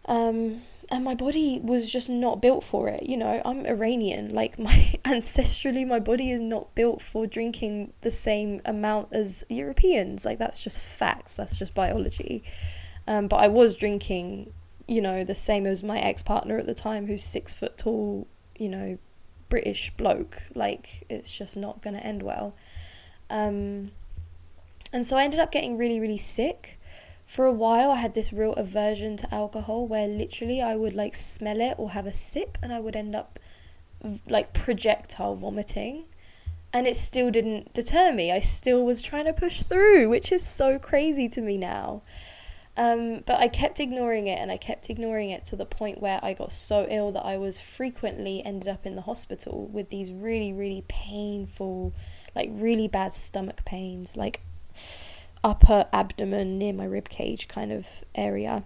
Um, 0.06 0.62
and 0.90 1.04
my 1.04 1.14
body 1.14 1.60
was 1.62 1.90
just 1.90 2.10
not 2.10 2.42
built 2.42 2.64
for 2.64 2.88
it. 2.88 3.04
You 3.04 3.16
know, 3.16 3.40
I'm 3.44 3.64
Iranian. 3.64 4.34
Like 4.34 4.58
my 4.58 4.72
ancestrally, 5.04 5.86
my 5.86 6.00
body 6.00 6.32
is 6.32 6.40
not 6.40 6.74
built 6.74 7.00
for 7.00 7.28
drinking 7.28 7.92
the 8.00 8.10
same 8.10 8.60
amount 8.64 9.12
as 9.12 9.44
Europeans. 9.48 10.24
Like 10.24 10.38
that's 10.38 10.58
just 10.58 10.82
facts. 10.82 11.36
That's 11.36 11.54
just 11.54 11.74
biology. 11.74 12.42
Um, 13.06 13.28
but 13.28 13.36
I 13.36 13.48
was 13.48 13.76
drinking, 13.76 14.52
you 14.86 15.00
know, 15.00 15.24
the 15.24 15.34
same 15.34 15.66
as 15.66 15.82
my 15.82 15.98
ex 15.98 16.22
partner 16.22 16.58
at 16.58 16.66
the 16.66 16.74
time, 16.74 17.06
who's 17.06 17.24
six 17.24 17.54
foot 17.54 17.78
tall. 17.78 18.26
You 18.56 18.68
know, 18.68 18.98
British 19.48 19.90
bloke. 19.92 20.42
Like 20.54 21.04
it's 21.08 21.36
just 21.36 21.56
not 21.56 21.82
gonna 21.82 21.98
end 21.98 22.22
well. 22.22 22.54
Um, 23.30 23.90
and 24.92 25.04
so 25.04 25.16
I 25.16 25.24
ended 25.24 25.40
up 25.40 25.50
getting 25.50 25.76
really, 25.76 25.98
really 25.98 26.18
sick 26.18 26.78
for 27.26 27.46
a 27.46 27.52
while 27.52 27.90
I 27.90 27.96
had 27.96 28.14
this 28.14 28.32
real 28.32 28.52
aversion 28.52 29.16
to 29.18 29.34
alcohol 29.34 29.86
where 29.86 30.06
literally 30.06 30.60
I 30.60 30.76
would 30.76 30.94
like 30.94 31.14
smell 31.14 31.60
it 31.60 31.74
or 31.78 31.90
have 31.90 32.06
a 32.06 32.12
sip 32.12 32.58
and 32.62 32.72
I 32.72 32.80
would 32.80 32.96
end 32.96 33.16
up 33.16 33.38
like 34.28 34.52
projectile 34.52 35.34
vomiting 35.34 36.04
and 36.72 36.86
it 36.86 36.96
still 36.96 37.30
didn't 37.30 37.72
deter 37.72 38.12
me. 38.12 38.32
I 38.32 38.40
still 38.40 38.84
was 38.84 39.00
trying 39.00 39.24
to 39.24 39.32
push 39.32 39.62
through, 39.62 40.08
which 40.08 40.32
is 40.32 40.44
so 40.44 40.78
crazy 40.78 41.28
to 41.30 41.40
me 41.40 41.56
now. 41.56 42.02
Um, 42.76 43.22
but 43.24 43.38
I 43.38 43.46
kept 43.46 43.78
ignoring 43.78 44.26
it 44.26 44.38
and 44.40 44.50
I 44.50 44.56
kept 44.56 44.90
ignoring 44.90 45.30
it 45.30 45.44
to 45.46 45.56
the 45.56 45.64
point 45.64 46.00
where 46.00 46.18
I 46.22 46.32
got 46.32 46.50
so 46.50 46.86
ill 46.90 47.12
that 47.12 47.24
I 47.24 47.36
was 47.36 47.60
frequently 47.60 48.42
ended 48.44 48.68
up 48.68 48.84
in 48.84 48.96
the 48.96 49.02
hospital 49.02 49.68
with 49.72 49.90
these 49.90 50.12
really, 50.12 50.52
really 50.52 50.84
painful, 50.88 51.92
like 52.34 52.50
really 52.52 52.88
bad 52.88 53.14
stomach 53.14 53.64
pains. 53.64 54.16
Like 54.16 54.40
upper 55.44 55.86
abdomen 55.92 56.58
near 56.58 56.72
my 56.72 56.86
rib 56.86 57.08
cage 57.08 57.46
kind 57.46 57.70
of 57.70 58.02
area. 58.14 58.64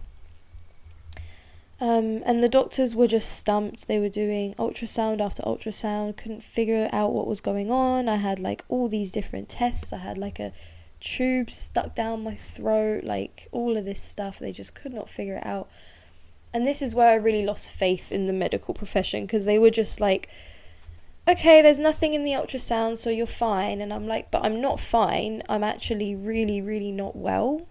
Um, 1.80 2.22
and 2.24 2.42
the 2.42 2.48
doctors 2.48 2.96
were 2.96 3.06
just 3.06 3.36
stumped. 3.36 3.86
They 3.86 3.98
were 3.98 4.08
doing 4.08 4.54
ultrasound 4.54 5.20
after 5.20 5.42
ultrasound, 5.42 6.16
couldn't 6.16 6.42
figure 6.42 6.88
out 6.92 7.12
what 7.12 7.26
was 7.26 7.40
going 7.40 7.70
on. 7.70 8.08
I 8.08 8.16
had 8.16 8.40
like 8.40 8.64
all 8.68 8.88
these 8.88 9.12
different 9.12 9.48
tests. 9.48 9.92
I 9.92 9.98
had 9.98 10.18
like 10.18 10.40
a 10.40 10.52
tube 11.00 11.50
stuck 11.50 11.94
down 11.94 12.22
my 12.22 12.34
throat, 12.34 13.04
like 13.04 13.48
all 13.52 13.76
of 13.76 13.84
this 13.84 14.02
stuff. 14.02 14.38
They 14.38 14.52
just 14.52 14.74
could 14.74 14.92
not 14.92 15.08
figure 15.08 15.36
it 15.36 15.46
out. 15.46 15.68
And 16.52 16.66
this 16.66 16.80
is 16.80 16.94
where 16.94 17.08
I 17.08 17.14
really 17.14 17.44
lost 17.44 17.70
faith 17.70 18.10
in 18.10 18.26
the 18.26 18.32
medical 18.32 18.74
profession 18.74 19.26
because 19.26 19.44
they 19.44 19.58
were 19.58 19.70
just 19.70 20.00
like, 20.00 20.28
okay, 21.28 21.60
there's 21.60 21.78
nothing 21.78 22.14
in 22.14 22.24
the 22.24 22.32
ultrasound, 22.32 22.96
so 22.96 23.10
you're 23.10 23.26
fine. 23.26 23.80
And 23.80 23.92
I'm 23.92 24.06
like, 24.06 24.30
but 24.30 24.44
I'm 24.44 24.60
not 24.60 24.80
fine. 24.80 25.42
I'm 25.48 25.62
actually 25.62 26.14
really, 26.14 26.62
really 26.62 26.90
not 26.90 27.14
well. 27.14 27.66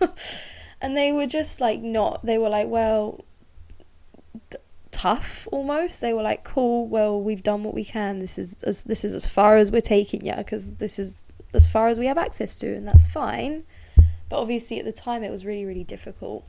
and 0.80 0.96
they 0.96 1.12
were 1.12 1.26
just 1.26 1.60
like, 1.60 1.80
not. 1.80 2.24
They 2.24 2.38
were 2.38 2.48
like, 2.48 2.68
well, 2.68 3.24
tough 4.90 5.46
almost. 5.52 6.00
They 6.00 6.12
were 6.12 6.22
like, 6.22 6.44
cool. 6.44 6.88
Well, 6.88 7.20
we've 7.20 7.42
done 7.42 7.62
what 7.62 7.74
we 7.74 7.84
can. 7.84 8.18
This 8.18 8.38
is 8.38 8.56
as 8.62 8.84
this 8.84 9.04
is 9.04 9.14
as 9.14 9.32
far 9.32 9.56
as 9.56 9.70
we're 9.70 9.80
taking 9.80 10.26
you 10.26 10.34
because 10.34 10.74
this 10.74 10.98
is 10.98 11.22
as 11.52 11.70
far 11.70 11.88
as 11.88 11.98
we 11.98 12.06
have 12.06 12.18
access 12.18 12.58
to, 12.58 12.74
and 12.74 12.86
that's 12.86 13.10
fine. 13.10 13.64
But 14.28 14.40
obviously, 14.40 14.78
at 14.78 14.84
the 14.84 14.92
time, 14.92 15.22
it 15.22 15.30
was 15.30 15.46
really, 15.46 15.64
really 15.64 15.84
difficult. 15.84 16.44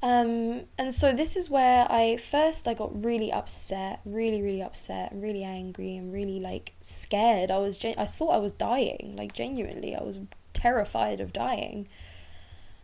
Um, 0.00 0.62
and 0.78 0.94
so 0.94 1.12
this 1.12 1.36
is 1.36 1.50
where 1.50 1.90
I 1.90 2.18
first 2.18 2.68
I 2.68 2.74
got 2.74 3.04
really 3.04 3.32
upset, 3.32 4.00
really 4.04 4.40
really 4.40 4.62
upset, 4.62 5.10
and 5.10 5.20
really 5.20 5.42
angry, 5.42 5.96
and 5.96 6.12
really 6.12 6.38
like 6.38 6.72
scared. 6.80 7.50
I 7.50 7.58
was 7.58 7.78
gen- 7.78 7.98
I 7.98 8.06
thought 8.06 8.30
I 8.30 8.38
was 8.38 8.52
dying, 8.52 9.14
like 9.16 9.32
genuinely, 9.32 9.96
I 9.96 10.02
was 10.02 10.20
terrified 10.52 11.20
of 11.20 11.32
dying. 11.32 11.88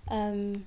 Um, 0.08 0.66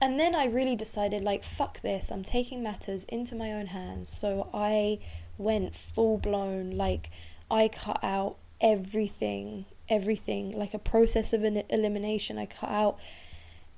and 0.00 0.18
then 0.18 0.34
I 0.34 0.46
really 0.46 0.74
decided 0.74 1.22
like 1.22 1.44
fuck 1.44 1.82
this, 1.82 2.10
I'm 2.10 2.22
taking 2.22 2.62
matters 2.62 3.04
into 3.04 3.34
my 3.34 3.52
own 3.52 3.66
hands. 3.66 4.08
So 4.08 4.48
I 4.54 5.00
went 5.36 5.74
full 5.74 6.16
blown 6.16 6.70
like 6.70 7.10
I 7.50 7.68
cut 7.68 8.02
out 8.02 8.38
everything, 8.60 9.66
everything 9.88 10.56
like 10.58 10.74
a 10.74 10.78
process 10.78 11.32
of 11.32 11.44
an 11.44 11.62
elimination. 11.70 12.38
I 12.38 12.46
cut 12.46 12.70
out 12.70 12.98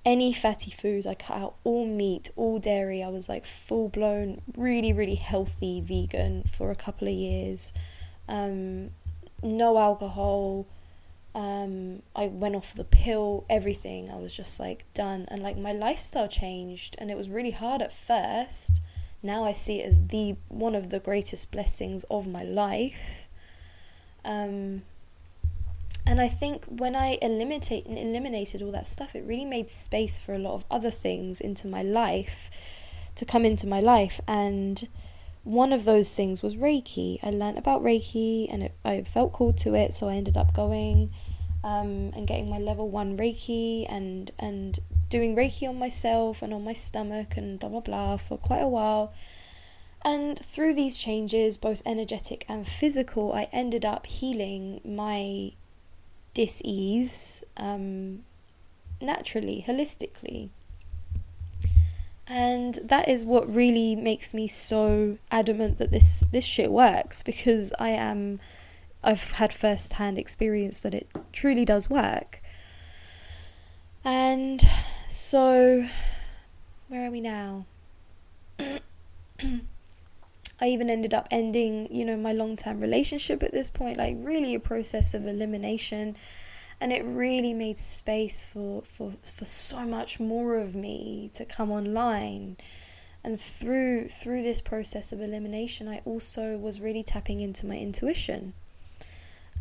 any 0.04 0.32
fatty 0.32 0.70
foods. 0.70 1.04
I 1.06 1.14
cut 1.14 1.36
out 1.36 1.54
all 1.64 1.84
meat, 1.84 2.30
all 2.36 2.58
dairy. 2.58 3.02
I 3.02 3.08
was 3.08 3.28
like 3.28 3.44
full 3.44 3.88
blown, 3.88 4.40
really, 4.56 4.92
really 4.92 5.16
healthy 5.16 5.80
vegan 5.80 6.44
for 6.44 6.70
a 6.70 6.76
couple 6.76 7.08
of 7.08 7.14
years. 7.14 7.72
Um, 8.28 8.90
no 9.42 9.78
alcohol. 9.78 10.66
Um, 11.34 12.02
I 12.14 12.28
went 12.28 12.54
off 12.54 12.72
the 12.72 12.84
pill, 12.84 13.44
everything. 13.50 14.08
I 14.08 14.16
was 14.16 14.34
just 14.34 14.58
like 14.58 14.84
done. 14.94 15.26
And 15.28 15.42
like 15.42 15.58
my 15.58 15.72
lifestyle 15.72 16.28
changed, 16.28 16.94
and 16.98 17.10
it 17.10 17.16
was 17.16 17.28
really 17.28 17.50
hard 17.50 17.82
at 17.82 17.92
first. 17.92 18.82
Now 19.22 19.44
I 19.44 19.52
see 19.52 19.80
it 19.80 19.86
as 19.86 20.06
the 20.06 20.36
one 20.48 20.76
of 20.76 20.90
the 20.90 21.00
greatest 21.00 21.50
blessings 21.50 22.04
of 22.04 22.28
my 22.28 22.42
life. 22.42 23.28
Um, 24.26 24.82
and 26.06 26.20
I 26.20 26.28
think 26.28 26.64
when 26.66 26.94
I 26.94 27.18
eliminate 27.22 27.86
eliminated 27.86 28.62
all 28.62 28.72
that 28.72 28.86
stuff, 28.86 29.14
it 29.14 29.24
really 29.24 29.44
made 29.44 29.70
space 29.70 30.18
for 30.18 30.34
a 30.34 30.38
lot 30.38 30.54
of 30.54 30.64
other 30.70 30.90
things 30.90 31.40
into 31.40 31.66
my 31.66 31.82
life 31.82 32.50
to 33.16 33.24
come 33.24 33.44
into 33.44 33.66
my 33.66 33.80
life. 33.80 34.20
And 34.28 34.86
one 35.42 35.72
of 35.72 35.84
those 35.84 36.12
things 36.12 36.42
was 36.42 36.56
Reiki. 36.56 37.18
I 37.22 37.30
learned 37.30 37.58
about 37.58 37.82
Reiki 37.82 38.46
and 38.52 38.64
it, 38.64 38.74
I 38.84 39.02
felt 39.02 39.32
called 39.32 39.56
to 39.58 39.74
it, 39.74 39.94
so 39.94 40.08
I 40.08 40.14
ended 40.14 40.36
up 40.36 40.52
going 40.54 41.10
um, 41.64 42.12
and 42.14 42.26
getting 42.26 42.48
my 42.48 42.58
level 42.58 42.88
one 42.88 43.16
Reiki 43.16 43.86
and 43.88 44.30
and 44.38 44.78
doing 45.08 45.34
Reiki 45.34 45.68
on 45.68 45.78
myself 45.78 46.42
and 46.42 46.52
on 46.52 46.64
my 46.64 46.72
stomach 46.72 47.36
and 47.36 47.58
blah 47.58 47.68
blah 47.68 47.80
blah 47.80 48.16
for 48.16 48.38
quite 48.38 48.60
a 48.60 48.68
while. 48.68 49.12
And 50.04 50.38
through 50.38 50.74
these 50.74 50.96
changes, 50.96 51.56
both 51.56 51.82
energetic 51.84 52.44
and 52.48 52.66
physical, 52.66 53.32
I 53.32 53.48
ended 53.52 53.84
up 53.84 54.06
healing 54.06 54.80
my 54.84 55.52
dis-ease 56.34 57.42
um, 57.56 58.24
naturally, 59.00 59.64
holistically. 59.66 60.50
And 62.28 62.78
that 62.82 63.08
is 63.08 63.24
what 63.24 63.52
really 63.52 63.96
makes 63.96 64.34
me 64.34 64.48
so 64.48 65.18
adamant 65.30 65.78
that 65.78 65.92
this 65.92 66.24
this 66.32 66.44
shit 66.44 66.72
works 66.72 67.22
because 67.22 67.72
I 67.78 67.90
am 67.90 68.40
I've 69.02 69.32
had 69.32 69.52
first-hand 69.52 70.18
experience 70.18 70.80
that 70.80 70.92
it 70.92 71.08
truly 71.32 71.64
does 71.64 71.88
work. 71.88 72.42
And 74.04 74.60
so 75.08 75.86
where 76.88 77.06
are 77.06 77.10
we 77.10 77.20
now? 77.20 77.66
I 80.60 80.68
even 80.68 80.88
ended 80.88 81.12
up 81.12 81.28
ending, 81.30 81.92
you 81.94 82.04
know, 82.04 82.16
my 82.16 82.32
long 82.32 82.56
term 82.56 82.80
relationship 82.80 83.42
at 83.42 83.52
this 83.52 83.70
point, 83.70 83.98
like 83.98 84.16
really 84.18 84.54
a 84.54 84.60
process 84.60 85.14
of 85.14 85.26
elimination. 85.26 86.16
And 86.80 86.92
it 86.92 87.04
really 87.04 87.54
made 87.54 87.78
space 87.78 88.44
for, 88.44 88.82
for, 88.82 89.14
for 89.22 89.46
so 89.46 89.80
much 89.80 90.20
more 90.20 90.58
of 90.58 90.74
me 90.74 91.30
to 91.34 91.44
come 91.44 91.70
online. 91.70 92.56
And 93.24 93.40
through 93.40 94.08
through 94.08 94.42
this 94.42 94.60
process 94.60 95.10
of 95.10 95.20
elimination, 95.20 95.88
I 95.88 96.00
also 96.04 96.56
was 96.56 96.80
really 96.80 97.02
tapping 97.02 97.40
into 97.40 97.66
my 97.66 97.76
intuition 97.76 98.52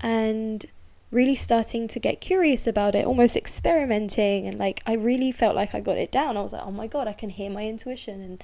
and 0.01 0.65
really 1.11 1.35
starting 1.35 1.87
to 1.87 1.99
get 1.99 2.21
curious 2.21 2.67
about 2.67 2.93
it, 2.93 3.05
almost 3.05 3.35
experimenting. 3.35 4.45
And 4.45 4.59
like, 4.59 4.81
I 4.85 4.93
really 4.93 5.31
felt 5.31 5.55
like 5.55 5.73
I 5.73 5.79
got 5.79 5.97
it 5.97 6.11
down. 6.11 6.37
I 6.37 6.41
was 6.41 6.53
like, 6.53 6.63
oh 6.65 6.71
my 6.71 6.87
God, 6.87 7.07
I 7.07 7.13
can 7.13 7.29
hear 7.29 7.49
my 7.49 7.65
intuition. 7.65 8.21
And 8.21 8.43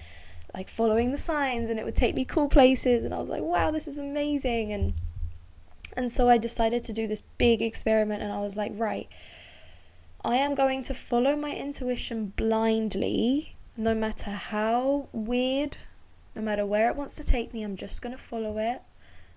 like 0.53 0.69
following 0.69 1.11
the 1.11 1.17
signs 1.17 1.69
and 1.69 1.79
it 1.79 1.85
would 1.85 1.95
take 1.95 2.15
me 2.15 2.25
cool 2.25 2.49
places 2.49 3.03
and 3.03 3.13
I 3.13 3.19
was 3.19 3.29
like 3.29 3.41
wow 3.41 3.71
this 3.71 3.87
is 3.87 3.97
amazing. 3.97 4.71
And 4.71 4.93
and 5.95 6.11
so 6.11 6.29
I 6.29 6.37
decided 6.37 6.83
to 6.85 6.93
do 6.93 7.07
this 7.07 7.21
big 7.37 7.61
experiment 7.61 8.21
and 8.21 8.31
I 8.31 8.39
was 8.39 8.57
like 8.57 8.71
right 8.75 9.07
I 10.23 10.35
am 10.35 10.53
going 10.53 10.83
to 10.83 10.93
follow 10.93 11.35
my 11.35 11.55
intuition 11.55 12.33
blindly 12.35 13.55
no 13.75 13.95
matter 13.95 14.31
how 14.31 15.07
weird 15.11 15.77
no 16.35 16.41
matter 16.41 16.65
where 16.65 16.89
it 16.89 16.95
wants 16.95 17.15
to 17.15 17.23
take 17.23 17.53
me 17.53 17.63
I'm 17.63 17.75
just 17.75 18.01
going 18.01 18.15
to 18.15 18.21
follow 18.21 18.57
it 18.57 18.81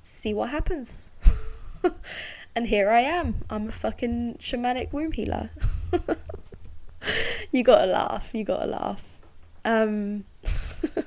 see 0.02 0.34
what 0.34 0.50
happens. 0.50 1.10
And 2.56 2.68
here 2.68 2.88
I 2.88 3.00
am. 3.00 3.44
I'm 3.50 3.68
a 3.68 3.72
fucking 3.72 4.36
shamanic 4.38 4.92
womb 4.92 5.12
healer. 5.12 5.50
You 7.52 7.62
got 7.62 7.84
to 7.84 7.86
laugh. 7.86 8.30
You 8.32 8.44
got 8.44 8.60
to 8.60 8.66
laugh. 8.66 9.18
Um 9.64 10.24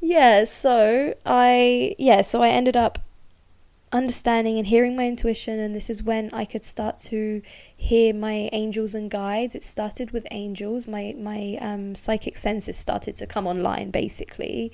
yeah, 0.00 0.44
so 0.44 1.14
I 1.24 1.94
yeah, 1.98 2.22
so 2.22 2.42
I 2.42 2.48
ended 2.48 2.76
up 2.76 2.98
understanding 3.92 4.56
and 4.58 4.66
hearing 4.66 4.96
my 4.96 5.06
intuition 5.06 5.58
and 5.58 5.76
this 5.76 5.90
is 5.90 6.02
when 6.02 6.30
I 6.32 6.46
could 6.46 6.64
start 6.64 6.98
to 7.00 7.42
hear 7.76 8.14
my 8.14 8.48
angels 8.52 8.94
and 8.94 9.10
guides. 9.10 9.54
It 9.54 9.62
started 9.62 10.12
with 10.12 10.26
angels. 10.30 10.86
My 10.86 11.14
my 11.18 11.58
um, 11.60 11.94
psychic 11.94 12.38
senses 12.38 12.76
started 12.76 13.16
to 13.16 13.26
come 13.26 13.46
online 13.46 13.90
basically. 13.90 14.72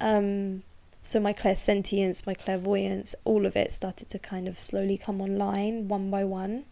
Um, 0.00 0.62
so 1.02 1.20
my 1.20 1.34
clairsentience 1.34 2.26
my 2.26 2.32
clairvoyance 2.34 3.14
all 3.24 3.44
of 3.44 3.56
it 3.56 3.70
started 3.70 4.08
to 4.08 4.18
kind 4.18 4.48
of 4.48 4.58
slowly 4.58 4.96
come 4.96 5.20
online 5.20 5.88
one 5.88 6.10
by 6.10 6.24
one. 6.24 6.64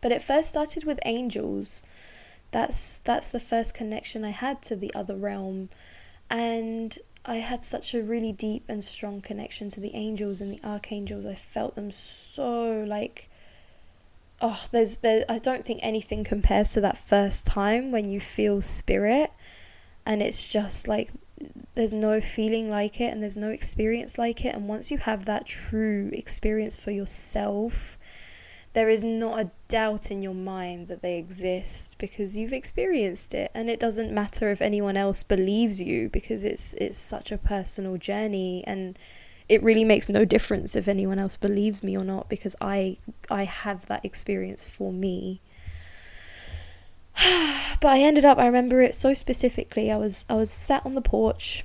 But 0.00 0.12
it 0.12 0.22
first 0.22 0.50
started 0.50 0.84
with 0.84 0.98
angels 1.04 1.82
that's 2.54 3.00
that's 3.00 3.32
the 3.32 3.40
first 3.40 3.74
connection 3.74 4.24
I 4.24 4.30
had 4.30 4.62
to 4.62 4.76
the 4.76 4.94
other 4.94 5.16
realm 5.16 5.70
and 6.30 6.96
I 7.24 7.36
had 7.36 7.64
such 7.64 7.94
a 7.94 8.02
really 8.02 8.30
deep 8.30 8.62
and 8.68 8.84
strong 8.84 9.20
connection 9.20 9.70
to 9.70 9.80
the 9.80 9.92
angels 9.94 10.40
and 10.40 10.52
the 10.52 10.64
archangels. 10.64 11.26
I 11.26 11.34
felt 11.34 11.74
them 11.74 11.90
so 11.90 12.84
like 12.86 13.28
oh 14.40 14.66
there's 14.70 14.98
there 14.98 15.24
I 15.28 15.40
don't 15.40 15.66
think 15.66 15.80
anything 15.82 16.22
compares 16.22 16.72
to 16.74 16.80
that 16.82 16.96
first 16.96 17.44
time 17.44 17.90
when 17.90 18.08
you 18.08 18.20
feel 18.20 18.62
spirit 18.62 19.32
and 20.06 20.22
it's 20.22 20.46
just 20.46 20.86
like 20.86 21.10
there's 21.74 21.92
no 21.92 22.20
feeling 22.20 22.70
like 22.70 23.00
it 23.00 23.12
and 23.12 23.20
there's 23.20 23.36
no 23.36 23.50
experience 23.50 24.16
like 24.16 24.44
it 24.44 24.54
and 24.54 24.68
once 24.68 24.92
you 24.92 24.98
have 24.98 25.24
that 25.24 25.44
true 25.44 26.08
experience 26.12 26.82
for 26.82 26.92
yourself 26.92 27.98
there 28.74 28.88
is 28.88 29.04
not 29.04 29.40
a 29.40 29.50
doubt 29.68 30.10
in 30.10 30.20
your 30.20 30.34
mind 30.34 30.88
that 30.88 31.00
they 31.00 31.16
exist 31.16 31.96
because 31.98 32.36
you've 32.36 32.52
experienced 32.52 33.32
it. 33.32 33.50
And 33.54 33.70
it 33.70 33.78
doesn't 33.78 34.12
matter 34.12 34.50
if 34.50 34.60
anyone 34.60 34.96
else 34.96 35.22
believes 35.22 35.80
you 35.80 36.08
because 36.08 36.44
it's 36.44 36.74
it's 36.74 36.98
such 36.98 37.30
a 37.30 37.38
personal 37.38 37.96
journey. 37.96 38.64
And 38.66 38.98
it 39.48 39.62
really 39.62 39.84
makes 39.84 40.08
no 40.08 40.24
difference 40.24 40.74
if 40.74 40.88
anyone 40.88 41.20
else 41.20 41.36
believes 41.36 41.84
me 41.84 41.96
or 41.96 42.04
not 42.04 42.28
because 42.28 42.56
I 42.60 42.98
I 43.30 43.44
have 43.44 43.86
that 43.86 44.04
experience 44.04 44.68
for 44.68 44.92
me. 44.92 45.40
But 47.80 47.90
I 47.90 48.00
ended 48.00 48.24
up 48.24 48.38
I 48.38 48.46
remember 48.46 48.80
it 48.80 48.94
so 48.94 49.14
specifically. 49.14 49.90
I 49.92 49.96
was 49.96 50.24
I 50.28 50.34
was 50.34 50.50
sat 50.50 50.84
on 50.84 50.94
the 50.94 51.02
porch 51.02 51.64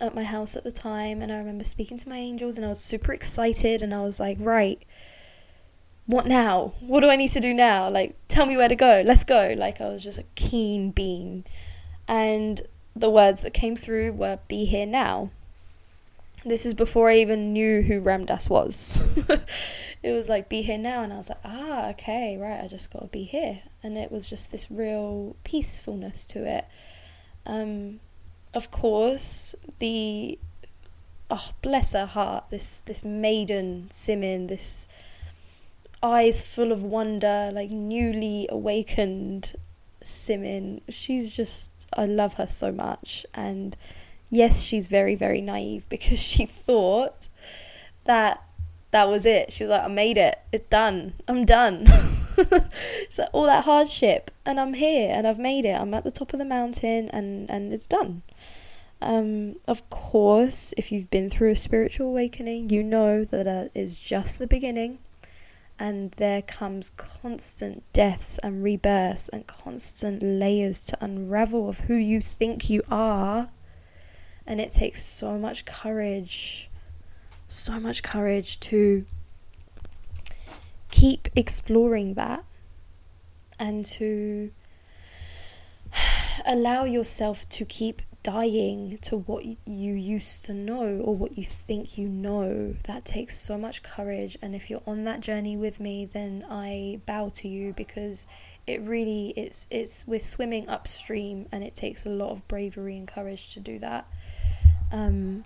at 0.00 0.14
my 0.14 0.24
house 0.24 0.54
at 0.54 0.64
the 0.64 0.72
time 0.72 1.22
and 1.22 1.32
I 1.32 1.38
remember 1.38 1.64
speaking 1.64 1.96
to 1.98 2.08
my 2.08 2.18
angels 2.18 2.56
and 2.56 2.66
I 2.66 2.68
was 2.68 2.80
super 2.80 3.12
excited 3.12 3.82
and 3.82 3.94
I 3.94 4.02
was 4.02 4.20
like 4.20 4.36
right 4.40 4.82
what 6.12 6.26
now? 6.26 6.74
What 6.80 7.00
do 7.00 7.08
I 7.08 7.16
need 7.16 7.30
to 7.30 7.40
do 7.40 7.54
now? 7.54 7.88
Like, 7.88 8.14
tell 8.28 8.44
me 8.44 8.56
where 8.56 8.68
to 8.68 8.76
go. 8.76 9.02
Let's 9.04 9.24
go. 9.24 9.54
Like, 9.56 9.80
I 9.80 9.88
was 9.88 10.04
just 10.04 10.18
a 10.18 10.24
keen 10.34 10.90
bean. 10.90 11.44
And 12.06 12.60
the 12.94 13.08
words 13.08 13.42
that 13.42 13.54
came 13.54 13.74
through 13.74 14.12
were 14.12 14.38
be 14.46 14.66
here 14.66 14.86
now. 14.86 15.30
This 16.44 16.66
is 16.66 16.74
before 16.74 17.08
I 17.08 17.16
even 17.16 17.52
knew 17.52 17.82
who 17.82 18.00
Ram 18.00 18.26
Dass 18.26 18.50
was. 18.50 19.00
it 20.02 20.12
was 20.12 20.28
like, 20.28 20.50
be 20.50 20.62
here 20.62 20.76
now. 20.76 21.02
And 21.02 21.14
I 21.14 21.16
was 21.16 21.30
like, 21.30 21.40
ah, 21.44 21.88
okay, 21.90 22.36
right, 22.36 22.62
I 22.62 22.68
just 22.68 22.92
got 22.92 23.02
to 23.02 23.08
be 23.08 23.24
here. 23.24 23.62
And 23.82 23.96
it 23.96 24.12
was 24.12 24.28
just 24.28 24.52
this 24.52 24.70
real 24.70 25.36
peacefulness 25.44 26.26
to 26.26 26.46
it. 26.46 26.66
Um, 27.46 28.00
of 28.52 28.70
course, 28.70 29.54
the, 29.78 30.38
oh, 31.30 31.50
bless 31.62 31.94
her 31.94 32.06
heart, 32.06 32.50
this, 32.50 32.80
this 32.80 33.02
maiden 33.02 33.88
Simin, 33.90 34.48
this 34.48 34.88
eyes 36.02 36.54
full 36.54 36.72
of 36.72 36.82
wonder, 36.82 37.50
like 37.52 37.70
newly 37.70 38.46
awakened 38.50 39.54
Simin. 40.02 40.80
She's 40.88 41.34
just, 41.34 41.70
I 41.96 42.04
love 42.04 42.34
her 42.34 42.46
so 42.46 42.72
much. 42.72 43.24
And 43.34 43.76
yes, 44.30 44.62
she's 44.62 44.88
very, 44.88 45.14
very 45.14 45.40
naive 45.40 45.88
because 45.90 46.20
she 46.20 46.46
thought 46.46 47.28
that 48.04 48.44
that 48.90 49.08
was 49.08 49.24
it. 49.24 49.52
She 49.52 49.64
was 49.64 49.70
like, 49.70 49.84
I 49.84 49.88
made 49.88 50.18
it. 50.18 50.38
It's 50.52 50.68
done. 50.68 51.14
I'm 51.26 51.44
done. 51.44 51.86
She's 53.08 53.18
like, 53.18 53.28
all 53.32 53.44
that 53.44 53.64
hardship, 53.64 54.30
and 54.44 54.60
I'm 54.60 54.74
here, 54.74 55.10
and 55.14 55.26
I've 55.26 55.38
made 55.38 55.64
it. 55.64 55.78
I'm 55.78 55.94
at 55.94 56.04
the 56.04 56.10
top 56.10 56.32
of 56.32 56.38
the 56.38 56.44
mountain, 56.44 57.08
and 57.10 57.48
and 57.50 57.72
it's 57.72 57.86
done. 57.86 58.22
Um, 59.00 59.56
of 59.66 59.88
course, 59.90 60.74
if 60.76 60.92
you've 60.92 61.10
been 61.10 61.30
through 61.30 61.52
a 61.52 61.56
spiritual 61.56 62.08
awakening, 62.08 62.70
you 62.70 62.82
know 62.82 63.24
that 63.24 63.46
uh, 63.46 63.68
is 63.74 63.98
just 63.98 64.38
the 64.38 64.46
beginning 64.46 64.98
and 65.82 66.12
there 66.12 66.42
comes 66.42 66.90
constant 66.90 67.82
deaths 67.92 68.38
and 68.38 68.62
rebirths 68.62 69.28
and 69.30 69.48
constant 69.48 70.22
layers 70.22 70.84
to 70.86 70.96
unravel 71.04 71.68
of 71.68 71.80
who 71.80 71.94
you 71.96 72.20
think 72.20 72.70
you 72.70 72.84
are. 72.88 73.50
And 74.46 74.60
it 74.60 74.70
takes 74.70 75.02
so 75.02 75.36
much 75.36 75.64
courage, 75.64 76.70
so 77.48 77.80
much 77.80 78.04
courage 78.04 78.60
to 78.60 79.06
keep 80.92 81.26
exploring 81.34 82.14
that 82.14 82.44
and 83.58 83.84
to 83.86 84.52
allow 86.46 86.84
yourself 86.84 87.48
to 87.48 87.64
keep 87.64 88.02
dying 88.22 88.98
to 89.02 89.16
what 89.16 89.44
you 89.44 89.92
used 89.94 90.44
to 90.44 90.54
know 90.54 90.98
or 90.98 91.16
what 91.16 91.36
you 91.36 91.44
think 91.44 91.98
you 91.98 92.08
know. 92.08 92.74
That 92.84 93.04
takes 93.04 93.36
so 93.36 93.58
much 93.58 93.82
courage. 93.82 94.38
And 94.40 94.54
if 94.54 94.70
you're 94.70 94.82
on 94.86 95.04
that 95.04 95.20
journey 95.20 95.56
with 95.56 95.80
me, 95.80 96.04
then 96.04 96.44
I 96.48 97.00
bow 97.06 97.30
to 97.34 97.48
you 97.48 97.72
because 97.72 98.26
it 98.66 98.80
really 98.80 99.34
it's 99.36 99.66
it's 99.70 100.06
we're 100.06 100.20
swimming 100.20 100.68
upstream 100.68 101.46
and 101.50 101.64
it 101.64 101.74
takes 101.74 102.06
a 102.06 102.10
lot 102.10 102.30
of 102.30 102.46
bravery 102.46 102.96
and 102.96 103.08
courage 103.08 103.52
to 103.54 103.60
do 103.60 103.78
that. 103.80 104.06
Um, 104.92 105.44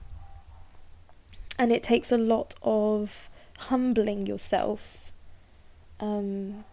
and 1.59 1.73
it 1.73 1.83
takes 1.83 2.13
a 2.13 2.19
lot 2.19 2.55
of 2.63 3.31
humbling 3.59 4.27
yourself. 4.27 5.11
Um, 6.01 6.65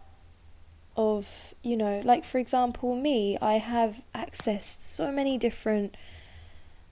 of 0.95 1.53
you 1.63 1.75
know 1.75 2.01
like 2.05 2.23
for 2.23 2.37
example 2.37 2.95
me 2.95 3.37
i 3.41 3.53
have 3.53 4.03
accessed 4.13 4.81
so 4.81 5.11
many 5.11 5.37
different 5.37 5.95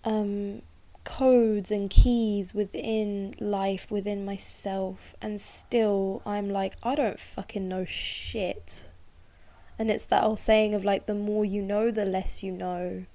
um, 0.04 0.64
codes 1.04 1.70
and 1.70 1.90
keys 1.90 2.54
within 2.54 3.36
life 3.40 3.92
within 3.92 4.26
myself 4.26 5.16
and 5.22 5.40
still 5.40 6.22
i'm 6.26 6.50
like 6.50 6.74
i 6.82 6.96
don't 6.96 7.20
fucking 7.20 7.68
know 7.68 7.86
shit. 7.86 8.92
And 9.82 9.90
it's 9.90 10.06
that 10.06 10.24
old 10.24 10.40
saying 10.40 10.76
of 10.76 10.86
like 10.86 11.08
the 11.08 11.16
more 11.16 11.44
you 11.44 11.60
know 11.60 11.90
the 11.90 12.06
less 12.06 12.44
you 12.44 12.52
know. 12.52 13.06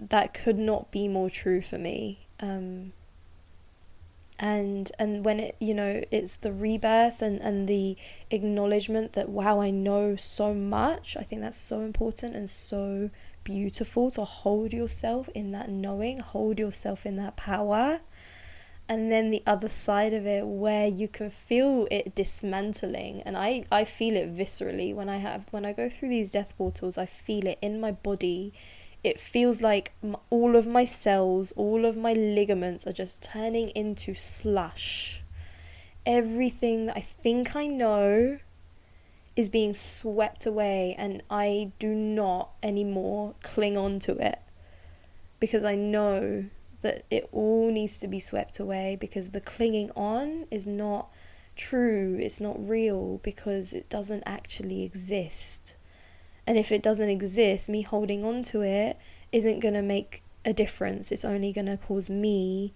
That 0.00 0.34
could 0.34 0.58
not 0.58 0.90
be 0.90 1.06
more 1.06 1.30
true 1.30 1.60
for 1.60 1.78
me. 1.78 2.26
Um, 2.40 2.94
and 4.42 4.90
and 4.98 5.24
when 5.24 5.38
it 5.38 5.56
you 5.60 5.72
know 5.72 6.02
it's 6.10 6.36
the 6.38 6.52
rebirth 6.52 7.22
and 7.22 7.40
and 7.40 7.68
the 7.68 7.96
acknowledgement 8.32 9.12
that 9.12 9.28
wow 9.28 9.60
I 9.60 9.70
know 9.70 10.16
so 10.16 10.52
much 10.52 11.16
I 11.16 11.22
think 11.22 11.40
that's 11.40 11.56
so 11.56 11.80
important 11.80 12.34
and 12.34 12.50
so 12.50 13.08
beautiful 13.44 14.10
to 14.10 14.24
hold 14.24 14.72
yourself 14.72 15.28
in 15.28 15.52
that 15.52 15.70
knowing 15.70 16.18
hold 16.18 16.58
yourself 16.58 17.06
in 17.06 17.16
that 17.16 17.36
power. 17.36 18.00
And 18.88 19.10
then 19.10 19.30
the 19.30 19.42
other 19.46 19.68
side 19.68 20.12
of 20.12 20.26
it 20.26 20.44
where 20.44 20.86
you 20.86 21.08
can 21.08 21.30
feel 21.30 21.86
it 21.90 22.14
dismantling 22.14 23.22
and 23.22 23.38
I, 23.38 23.64
I 23.70 23.84
feel 23.84 24.16
it 24.16 24.36
viscerally 24.36 24.94
when 24.94 25.08
I 25.08 25.18
have 25.18 25.46
when 25.50 25.64
I 25.64 25.72
go 25.72 25.88
through 25.88 26.08
these 26.10 26.32
death 26.32 26.58
portals 26.58 26.98
I 26.98 27.06
feel 27.06 27.46
it 27.46 27.58
in 27.62 27.80
my 27.80 27.92
body 27.92 28.52
it 29.04 29.18
feels 29.18 29.62
like 29.62 29.92
all 30.30 30.54
of 30.56 30.66
my 30.66 30.84
cells, 30.84 31.52
all 31.52 31.84
of 31.84 31.96
my 31.96 32.12
ligaments 32.12 32.86
are 32.86 32.92
just 32.92 33.22
turning 33.22 33.68
into 33.70 34.14
slush. 34.14 35.22
Everything 36.06 36.86
that 36.86 36.96
I 36.96 37.00
think 37.00 37.56
I 37.56 37.66
know 37.66 38.38
is 39.34 39.48
being 39.48 39.74
swept 39.74 40.46
away, 40.46 40.94
and 40.98 41.22
I 41.30 41.72
do 41.78 41.94
not 41.94 42.50
anymore 42.62 43.34
cling 43.42 43.76
on 43.76 43.98
to 44.00 44.16
it 44.18 44.38
because 45.40 45.64
I 45.64 45.74
know 45.74 46.44
that 46.82 47.04
it 47.10 47.28
all 47.32 47.70
needs 47.70 47.98
to 47.98 48.08
be 48.08 48.20
swept 48.20 48.60
away 48.60 48.96
because 49.00 49.30
the 49.30 49.40
clinging 49.40 49.90
on 49.92 50.46
is 50.50 50.66
not 50.66 51.08
true, 51.56 52.16
it's 52.20 52.40
not 52.40 52.56
real 52.68 53.18
because 53.22 53.72
it 53.72 53.88
doesn't 53.88 54.22
actually 54.26 54.82
exist. 54.84 55.76
And 56.46 56.58
if 56.58 56.72
it 56.72 56.82
doesn't 56.82 57.08
exist, 57.08 57.68
me 57.68 57.82
holding 57.82 58.24
on 58.24 58.42
to 58.44 58.62
it 58.62 58.98
isn't 59.30 59.60
going 59.60 59.74
to 59.74 59.82
make 59.82 60.22
a 60.44 60.52
difference. 60.52 61.12
It's 61.12 61.24
only 61.24 61.52
going 61.52 61.66
to 61.66 61.76
cause 61.76 62.10
me 62.10 62.72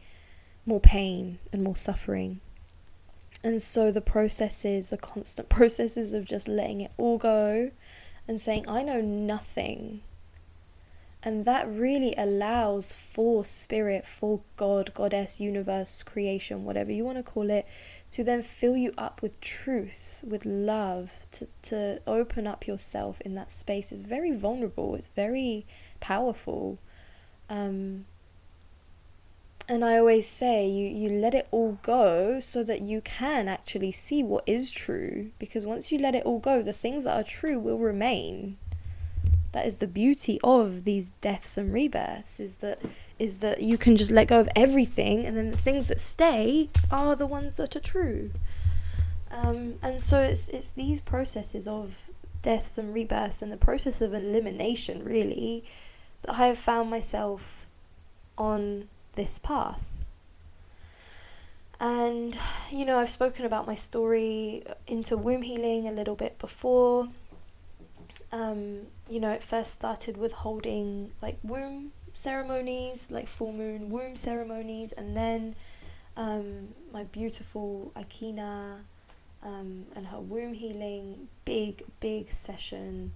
more 0.65 0.81
pain 0.81 1.39
and 1.53 1.63
more 1.63 1.77
suffering. 1.77 2.41
And 3.43 3.61
so 3.63 3.91
the 3.91 4.01
processes, 4.01 4.91
the 4.91 4.97
constant 4.97 5.49
processes 5.51 6.13
of 6.13 6.25
just 6.25 6.49
letting 6.49 6.81
it 6.81 6.93
all 6.97 7.19
go 7.19 7.71
and 8.27 8.41
saying, 8.41 8.65
I 8.69 8.83
know 8.83 9.01
nothing. 9.01 10.03
And 11.23 11.45
that 11.45 11.69
really 11.69 12.15
allows 12.17 12.93
for 12.93 13.45
spirit, 13.45 14.07
for 14.07 14.43
God, 14.57 14.95
goddess, 14.95 15.41
universe, 15.41 16.03
creation, 16.03 16.65
whatever 16.65 16.93
you 16.93 17.05
want 17.05 17.19
to 17.19 17.23
call 17.25 17.51
it, 17.51 17.67
to 18.11 18.25
then 18.25 18.43
fill 18.43 18.77
you 18.77 18.93
up 18.97 19.21
with 19.21 19.41
truth, 19.41 20.25
with 20.27 20.45
love, 20.45 21.27
to, 21.33 21.49
to 21.63 22.01
open 22.07 22.47
up 22.47 22.67
yourself 22.67 23.21
in 23.23 23.35
that 23.35 23.51
space 23.51 23.93
is 23.93 24.03
very 24.03 24.33
vulnerable, 24.33 24.95
it's 24.95 25.09
very 25.09 25.67
powerful. 26.01 26.79
Um, 27.51 28.07
and 29.69 29.85
I 29.85 29.99
always 29.99 30.29
say 30.29 30.69
you, 30.69 30.89
you 30.89 31.11
let 31.11 31.35
it 31.35 31.49
all 31.51 31.79
go 31.83 32.39
so 32.39 32.63
that 32.63 32.83
you 32.83 33.01
can 33.01 33.49
actually 33.49 33.91
see 33.91 34.23
what 34.23 34.45
is 34.47 34.71
true. 34.71 35.33
Because 35.41 35.67
once 35.67 35.91
you 35.91 35.99
let 35.99 36.15
it 36.15 36.25
all 36.25 36.39
go, 36.39 36.63
the 36.63 36.73
things 36.73 37.05
that 37.05 37.19
are 37.19 37.25
true 37.25 37.59
will 37.59 37.79
remain. 37.79 38.59
That 39.57 39.65
is 39.65 39.79
the 39.79 39.87
beauty 39.87 40.39
of 40.45 40.85
these 40.85 41.13
deaths 41.23 41.57
and 41.57 41.73
rebirths 41.73 42.39
is 42.41 42.59
that 42.59 42.79
is 43.19 43.39
that 43.39 43.63
you 43.63 43.79
can 43.79 43.97
just 43.97 44.11
let 44.11 44.29
go 44.29 44.39
of 44.39 44.51
everything 44.55 45.25
and 45.25 45.35
then 45.35 45.51
the 45.51 45.57
things 45.57 45.89
that 45.89 45.99
stay 45.99 46.69
are 46.91 47.17
the 47.17 47.27
ones 47.27 47.57
that 47.57 47.75
are 47.75 47.81
true. 47.81 48.33
Um, 49.31 49.77
and 49.83 50.03
so 50.03 50.21
it's 50.21 50.49
it's 50.49 50.73
these 50.73 51.01
processes 51.01 51.67
of 51.67 52.11
deaths 52.43 52.77
and 52.77 52.93
rebirths 52.93 53.41
and 53.41 53.51
the 53.51 53.57
process 53.57 54.03
of 54.03 54.13
elimination 54.13 55.03
really 55.03 55.65
that 56.21 56.35
I 56.35 56.49
have 56.49 56.59
found 56.59 56.91
myself 56.91 57.67
on 58.37 58.89
this 59.15 59.39
path. 59.39 60.05
And, 61.81 62.39
you 62.71 62.85
know, 62.85 62.99
I've 62.99 63.09
spoken 63.09 63.47
about 63.47 63.67
my 63.67 63.75
story 63.75 64.65
into 64.87 65.17
womb 65.17 65.41
healing 65.41 65.89
a 65.89 65.93
little 65.93 66.15
bit 66.15 66.39
before. 66.39 67.09
Um, 68.31 68.89
you 69.09 69.21
know, 69.21 69.31
it 69.31 69.43
first 69.43 69.73
started 69.73 70.17
with 70.17 70.33
holding 70.33 71.13
like 71.23 71.39
womb 71.43 71.93
ceremonies, 72.13 73.11
like 73.11 73.29
full 73.29 73.53
moon 73.53 73.91
womb 73.91 74.17
ceremonies, 74.17 74.93
and 74.93 75.17
then 75.17 75.55
um, 76.17 76.69
my 76.93 77.05
beautiful 77.05 77.93
Akina 77.95 78.81
um, 79.43 79.87
and 79.95 80.09
her 80.09 80.21
womb 80.21 80.55
healing, 80.55 81.29
big, 81.45 81.83
big 82.01 82.31
session, 82.31 83.13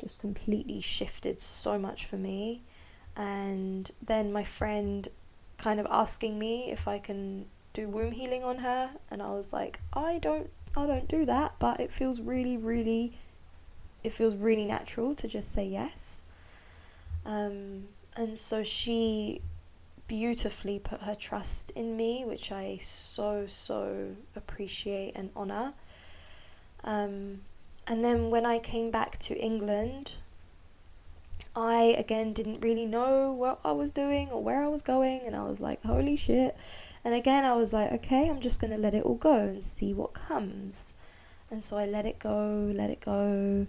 just 0.00 0.20
completely 0.20 0.80
shifted 0.80 1.40
so 1.40 1.78
much 1.78 2.06
for 2.06 2.16
me. 2.16 2.62
And 3.16 3.90
then 4.02 4.32
my 4.32 4.44
friend 4.44 5.08
kind 5.56 5.78
of 5.80 5.86
asking 5.90 6.38
me 6.38 6.70
if 6.70 6.88
I 6.88 6.98
can 6.98 7.46
do 7.72 7.88
womb 7.88 8.12
healing 8.12 8.44
on 8.44 8.58
her 8.58 8.92
and 9.10 9.22
I 9.22 9.30
was 9.32 9.52
like 9.52 9.80
I 9.92 10.18
don't 10.18 10.50
I 10.76 10.86
don't 10.86 11.08
do 11.08 11.24
that 11.26 11.54
but 11.58 11.80
it 11.80 11.92
feels 11.92 12.20
really 12.20 12.56
really 12.56 13.14
it 14.04 14.12
feels 14.12 14.36
really 14.36 14.64
natural 14.64 15.14
to 15.14 15.26
just 15.26 15.52
say 15.52 15.64
yes 15.64 16.26
um, 17.26 17.88
and 18.16 18.38
so 18.38 18.62
she 18.62 19.40
beautifully 20.06 20.78
put 20.78 21.00
her 21.00 21.14
trust 21.14 21.70
in 21.70 21.96
me 21.96 22.24
which 22.26 22.52
I 22.52 22.78
so 22.80 23.46
so 23.46 24.16
appreciate 24.36 25.12
and 25.16 25.30
honor 25.34 25.72
um, 26.84 27.40
and 27.86 28.04
then 28.04 28.30
when 28.30 28.44
I 28.46 28.58
came 28.58 28.90
back 28.90 29.18
to 29.20 29.36
England 29.36 30.18
I 31.56 31.94
again 31.96 32.32
didn't 32.32 32.60
really 32.64 32.84
know 32.84 33.32
what 33.32 33.60
I 33.64 33.70
was 33.72 33.92
doing 33.92 34.28
or 34.30 34.42
where 34.42 34.64
I 34.64 34.68
was 34.68 34.82
going, 34.82 35.22
and 35.24 35.36
I 35.36 35.44
was 35.44 35.60
like, 35.60 35.82
holy 35.84 36.16
shit. 36.16 36.56
And 37.04 37.14
again, 37.14 37.44
I 37.44 37.54
was 37.54 37.72
like, 37.72 37.92
okay, 37.92 38.28
I'm 38.28 38.40
just 38.40 38.60
gonna 38.60 38.76
let 38.76 38.92
it 38.94 39.04
all 39.04 39.14
go 39.14 39.36
and 39.36 39.62
see 39.62 39.94
what 39.94 40.14
comes. 40.14 40.94
And 41.50 41.62
so 41.62 41.76
I 41.76 41.84
let 41.84 42.06
it 42.06 42.18
go, 42.18 42.72
let 42.74 42.90
it 42.90 43.00
go, 43.00 43.68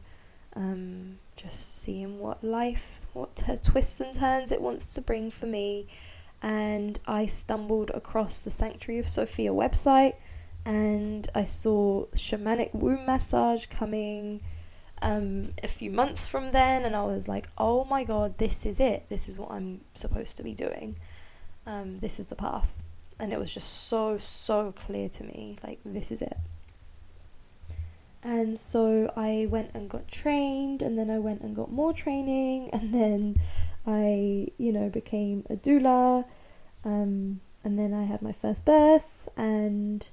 um, 0.56 1.20
just 1.36 1.82
seeing 1.82 2.20
what 2.20 2.44
life, 2.44 3.02
what 3.14 3.36
t- 3.36 3.56
twists 3.62 4.00
and 4.02 4.14
turns 4.14 4.52
it 4.52 4.62
wants 4.62 4.94
to 4.94 5.02
bring 5.02 5.32
for 5.32 5.46
me. 5.46 5.88
And 6.42 7.00
I 7.08 7.26
stumbled 7.26 7.92
across 7.94 8.42
the 8.42 8.52
Sanctuary 8.52 9.00
of 9.00 9.06
Sophia 9.06 9.52
website 9.52 10.14
and 10.66 11.28
I 11.36 11.44
saw 11.44 12.06
shamanic 12.08 12.74
womb 12.74 13.06
massage 13.06 13.68
coming 13.68 14.42
um, 15.02 15.54
a 15.64 15.68
few 15.68 15.92
months 15.92 16.26
from 16.26 16.52
then, 16.52 16.84
and 16.84 16.96
I 16.96 17.04
was 17.04 17.28
like, 17.28 17.48
oh 17.58 17.86
my 17.86 18.04
god, 18.04 18.38
this 18.38 18.66
is 18.66 18.80
it. 18.80 19.08
This 19.10 19.30
is 19.30 19.38
what 19.38 19.52
I'm 19.52 19.82
supposed 19.94 20.38
to 20.38 20.44
be 20.44 20.54
doing. 20.54 20.98
Um, 21.68 21.98
this 21.98 22.20
is 22.20 22.28
the 22.28 22.36
path. 22.36 22.82
And 23.20 23.32
it 23.32 23.40
was 23.40 23.54
just 23.54 23.88
so, 23.88 24.18
so 24.18 24.72
clear 24.72 25.08
to 25.10 25.24
me 25.24 25.58
like, 25.64 25.80
this 25.86 26.12
is 26.12 26.22
it. 26.22 26.38
And 28.26 28.58
so 28.58 29.14
I 29.16 29.48
went 29.52 29.70
and 29.76 29.88
got 29.88 30.08
trained, 30.08 30.82
and 30.82 30.98
then 30.98 31.12
I 31.12 31.20
went 31.20 31.42
and 31.42 31.56
got 31.56 31.72
more 31.72 31.94
training, 31.94 32.70
and 32.74 32.92
then 32.92 33.40
I, 33.86 34.48
you 34.58 34.72
know, 34.74 34.90
became 34.90 35.46
a 35.48 35.56
doula, 35.56 36.26
um, 36.84 37.40
and 37.64 37.78
then 37.78 37.94
I 37.94 38.06
had 38.06 38.24
my 38.24 38.32
first 38.32 38.66
birth, 38.66 39.30
and 39.38 40.08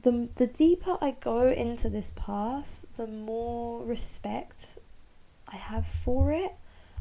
the 0.00 0.28
the 0.34 0.46
deeper 0.46 0.98
I 1.00 1.12
go 1.12 1.48
into 1.48 1.88
this 1.88 2.12
path, 2.14 2.84
the 2.98 3.06
more 3.06 3.82
respect 3.86 4.76
I 5.48 5.56
have 5.56 5.86
for 5.86 6.32
it. 6.32 6.52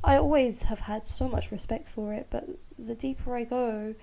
I 0.01 0.15
always 0.15 0.63
have 0.63 0.81
had 0.81 1.07
so 1.07 1.27
much 1.27 1.51
respect 1.51 1.89
for 1.89 2.13
it, 2.13 2.27
but 2.29 2.45
the 2.79 2.95
deeper 2.95 3.35
I 3.35 3.43
go, 3.43 3.95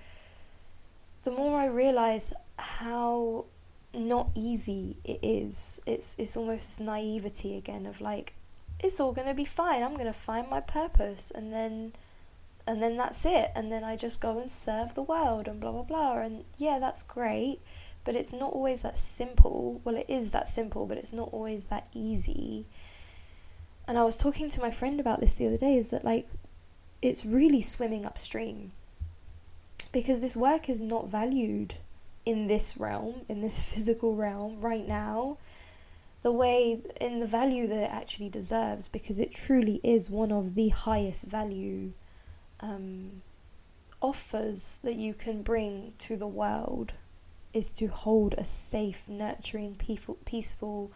the 1.23 1.31
more 1.31 1.59
I 1.59 1.65
realize 1.65 2.33
how 2.57 3.45
not 3.93 4.29
easy 4.35 4.97
it 5.03 5.19
is. 5.21 5.81
It's 5.85 6.15
it's 6.17 6.37
almost 6.37 6.67
this 6.67 6.85
naivety 6.85 7.57
again 7.57 7.85
of 7.85 8.01
like 8.01 8.33
it's 8.79 8.99
all 8.99 9.13
to 9.27 9.33
be 9.33 9.45
fine. 9.45 9.83
I'm 9.83 9.93
to 10.05 10.13
find 10.13 10.49
my 10.49 10.61
purpose 10.61 11.31
and 11.31 11.51
then 11.51 11.93
and 12.67 12.81
then 12.81 12.95
that's 12.95 13.25
it 13.25 13.51
and 13.55 13.71
then 13.71 13.83
I 13.83 13.95
just 13.95 14.21
go 14.21 14.39
and 14.39 14.49
serve 14.49 14.95
the 14.95 15.01
world 15.03 15.47
and 15.47 15.59
blah 15.59 15.71
blah 15.71 15.83
blah 15.83 16.19
and 16.19 16.45
yeah, 16.57 16.79
that's 16.79 17.03
great 17.03 17.59
but 18.03 18.15
it's 18.15 18.33
not 18.33 18.53
always 18.53 18.81
that 18.81 18.97
simple. 18.97 19.81
Well, 19.83 19.95
it 19.95 20.07
is 20.09 20.31
that 20.31 20.49
simple, 20.49 20.85
but 20.85 20.97
it's 20.97 21.13
not 21.13 21.29
always 21.31 21.65
that 21.65 21.87
easy. 21.93 22.65
And 23.87 23.97
I 23.97 24.03
was 24.03 24.17
talking 24.17 24.49
to 24.49 24.61
my 24.61 24.71
friend 24.71 24.99
about 24.99 25.19
this 25.19 25.35
the 25.35 25.47
other 25.47 25.57
day 25.57 25.75
is 25.75 25.89
that, 25.89 26.03
like, 26.03 26.27
it's 27.01 27.25
really 27.25 27.61
swimming 27.61 28.05
upstream 28.05 28.71
because 29.91 30.21
this 30.21 30.37
work 30.37 30.69
is 30.69 30.81
not 30.81 31.09
valued 31.09 31.75
in 32.25 32.47
this 32.47 32.77
realm, 32.77 33.21
in 33.27 33.41
this 33.41 33.63
physical 33.73 34.15
realm 34.15 34.59
right 34.59 34.87
now, 34.87 35.37
the 36.21 36.31
way 36.31 36.81
in 36.99 37.19
the 37.19 37.25
value 37.25 37.67
that 37.67 37.83
it 37.83 37.91
actually 37.91 38.29
deserves 38.29 38.87
because 38.87 39.19
it 39.19 39.33
truly 39.33 39.79
is 39.83 40.09
one 40.09 40.31
of 40.31 40.53
the 40.53 40.69
highest 40.69 41.25
value 41.25 41.93
um, 42.59 43.23
offers 44.01 44.79
that 44.83 44.95
you 44.95 45.13
can 45.13 45.41
bring 45.41 45.93
to 45.97 46.15
the 46.15 46.27
world 46.27 46.93
is 47.53 47.71
to 47.71 47.87
hold 47.87 48.33
a 48.37 48.45
safe, 48.45 49.09
nurturing, 49.09 49.75
peaceful, 49.75 50.17
peaceful 50.25 50.91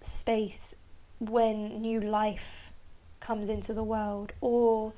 space 0.00 0.76
when 1.18 1.80
new 1.80 2.00
life 2.00 2.72
comes 3.20 3.48
into 3.48 3.72
the 3.72 3.82
world 3.82 4.32
or 4.40 4.92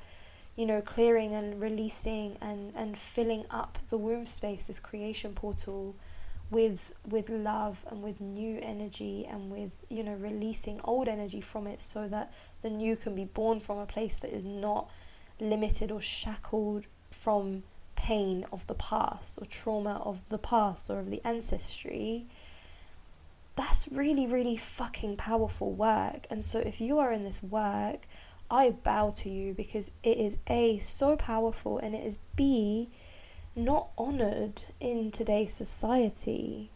you 0.57 0.65
know 0.65 0.81
clearing 0.81 1.33
and 1.33 1.61
releasing 1.61 2.37
and 2.41 2.73
and 2.75 2.97
filling 2.97 3.45
up 3.49 3.77
the 3.89 3.97
womb 3.97 4.25
space 4.25 4.67
this 4.67 4.79
creation 4.79 5.33
portal 5.33 5.95
with 6.49 6.93
with 7.07 7.29
love 7.29 7.85
and 7.89 8.01
with 8.01 8.19
new 8.19 8.59
energy 8.61 9.25
and 9.29 9.49
with 9.49 9.85
you 9.89 10.03
know 10.03 10.13
releasing 10.15 10.81
old 10.83 11.07
energy 11.07 11.39
from 11.39 11.67
it 11.67 11.79
so 11.79 12.07
that 12.07 12.33
the 12.61 12.69
new 12.69 12.95
can 12.97 13.15
be 13.15 13.25
born 13.25 13.59
from 13.59 13.77
a 13.77 13.85
place 13.85 14.19
that 14.19 14.33
is 14.33 14.43
not 14.43 14.89
limited 15.39 15.91
or 15.91 16.01
shackled 16.01 16.87
from 17.11 17.63
pain 17.95 18.45
of 18.51 18.65
the 18.67 18.73
past 18.75 19.37
or 19.41 19.45
trauma 19.45 20.01
of 20.05 20.29
the 20.29 20.37
past 20.37 20.89
or 20.89 20.99
of 20.99 21.09
the 21.09 21.21
ancestry, 21.25 22.25
that's 23.55 23.89
really, 23.91 24.27
really 24.27 24.55
fucking 24.55 25.17
powerful 25.17 25.73
work. 25.73 26.27
And 26.29 26.45
so 26.45 26.59
if 26.59 26.79
you 26.79 26.99
are 26.99 27.11
in 27.11 27.23
this 27.23 27.43
work, 27.43 28.07
I 28.49 28.71
bow 28.71 29.09
to 29.17 29.29
you 29.29 29.53
because 29.53 29.91
it 30.03 30.17
is 30.17 30.37
A, 30.47 30.77
so 30.79 31.15
powerful, 31.15 31.77
and 31.77 31.93
it 31.93 32.05
is 32.05 32.17
B, 32.35 32.89
not 33.55 33.89
honored 33.97 34.63
in 34.79 35.11
today's 35.11 35.53
society. 35.53 36.71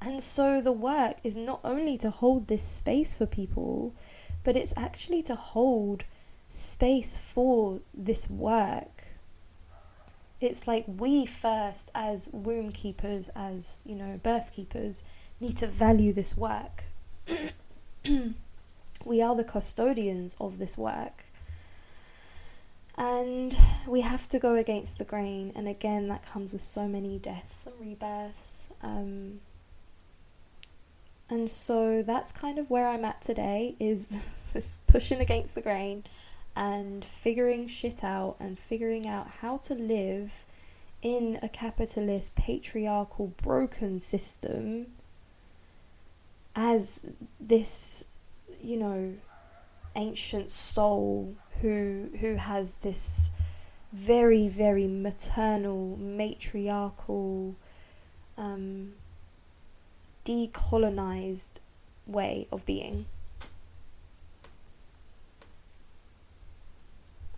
And 0.00 0.22
so 0.22 0.60
the 0.60 0.72
work 0.72 1.14
is 1.24 1.36
not 1.36 1.60
only 1.64 1.98
to 1.98 2.10
hold 2.10 2.46
this 2.46 2.62
space 2.62 3.18
for 3.18 3.26
people, 3.26 3.94
but 4.44 4.56
it's 4.56 4.74
actually 4.76 5.22
to 5.24 5.34
hold 5.34 6.04
space 6.48 7.18
for 7.18 7.80
this 7.92 8.30
work 8.30 9.18
it's 10.40 10.68
like 10.68 10.84
we 10.86 11.26
first 11.26 11.90
as 11.94 12.30
womb 12.32 12.70
keepers 12.70 13.28
as 13.34 13.82
you 13.84 13.94
know 13.94 14.18
birth 14.22 14.52
keepers 14.52 15.04
need 15.40 15.56
to 15.56 15.66
value 15.66 16.12
this 16.12 16.36
work 16.36 16.84
we 19.08 19.22
are 19.22 19.34
the 19.34 19.44
custodians 19.44 20.36
of 20.40 20.58
this 20.58 20.76
work. 20.76 21.24
And 22.96 23.56
we 23.86 24.02
have 24.02 24.28
to 24.28 24.38
go 24.38 24.54
against 24.54 24.98
the 24.98 25.04
grain 25.04 25.52
and 25.54 25.68
again 25.68 26.08
that 26.08 26.26
comes 26.26 26.52
with 26.52 26.62
so 26.62 26.88
many 26.88 27.18
deaths 27.18 27.64
and 27.64 27.74
rebirths 27.80 28.68
um, 28.82 29.40
and 31.30 31.48
so 31.48 32.02
that's 32.02 32.32
kind 32.32 32.58
of 32.58 32.70
where 32.70 32.88
i'm 32.88 33.04
at 33.04 33.22
today 33.22 33.76
is 33.78 34.08
this 34.52 34.76
pushing 34.88 35.20
against 35.20 35.54
the 35.54 35.62
grain 35.62 36.02
and 36.58 37.04
figuring 37.04 37.68
shit 37.68 38.02
out 38.02 38.34
and 38.40 38.58
figuring 38.58 39.06
out 39.06 39.28
how 39.40 39.56
to 39.56 39.74
live 39.74 40.44
in 41.02 41.38
a 41.40 41.48
capitalist, 41.48 42.34
patriarchal, 42.34 43.28
broken 43.40 44.00
system 44.00 44.86
as 46.56 47.04
this, 47.38 48.06
you 48.62 48.76
know, 48.76 49.14
ancient 49.96 50.50
soul 50.50 51.34
who 51.60 52.10
who 52.20 52.36
has 52.36 52.76
this 52.76 53.30
very, 53.92 54.48
very 54.48 54.86
maternal, 54.86 55.96
matriarchal, 55.96 57.56
um, 58.36 58.92
decolonized 60.24 61.60
way 62.06 62.46
of 62.52 62.66
being. 62.66 63.06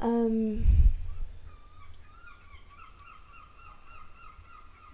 Um, 0.00 0.64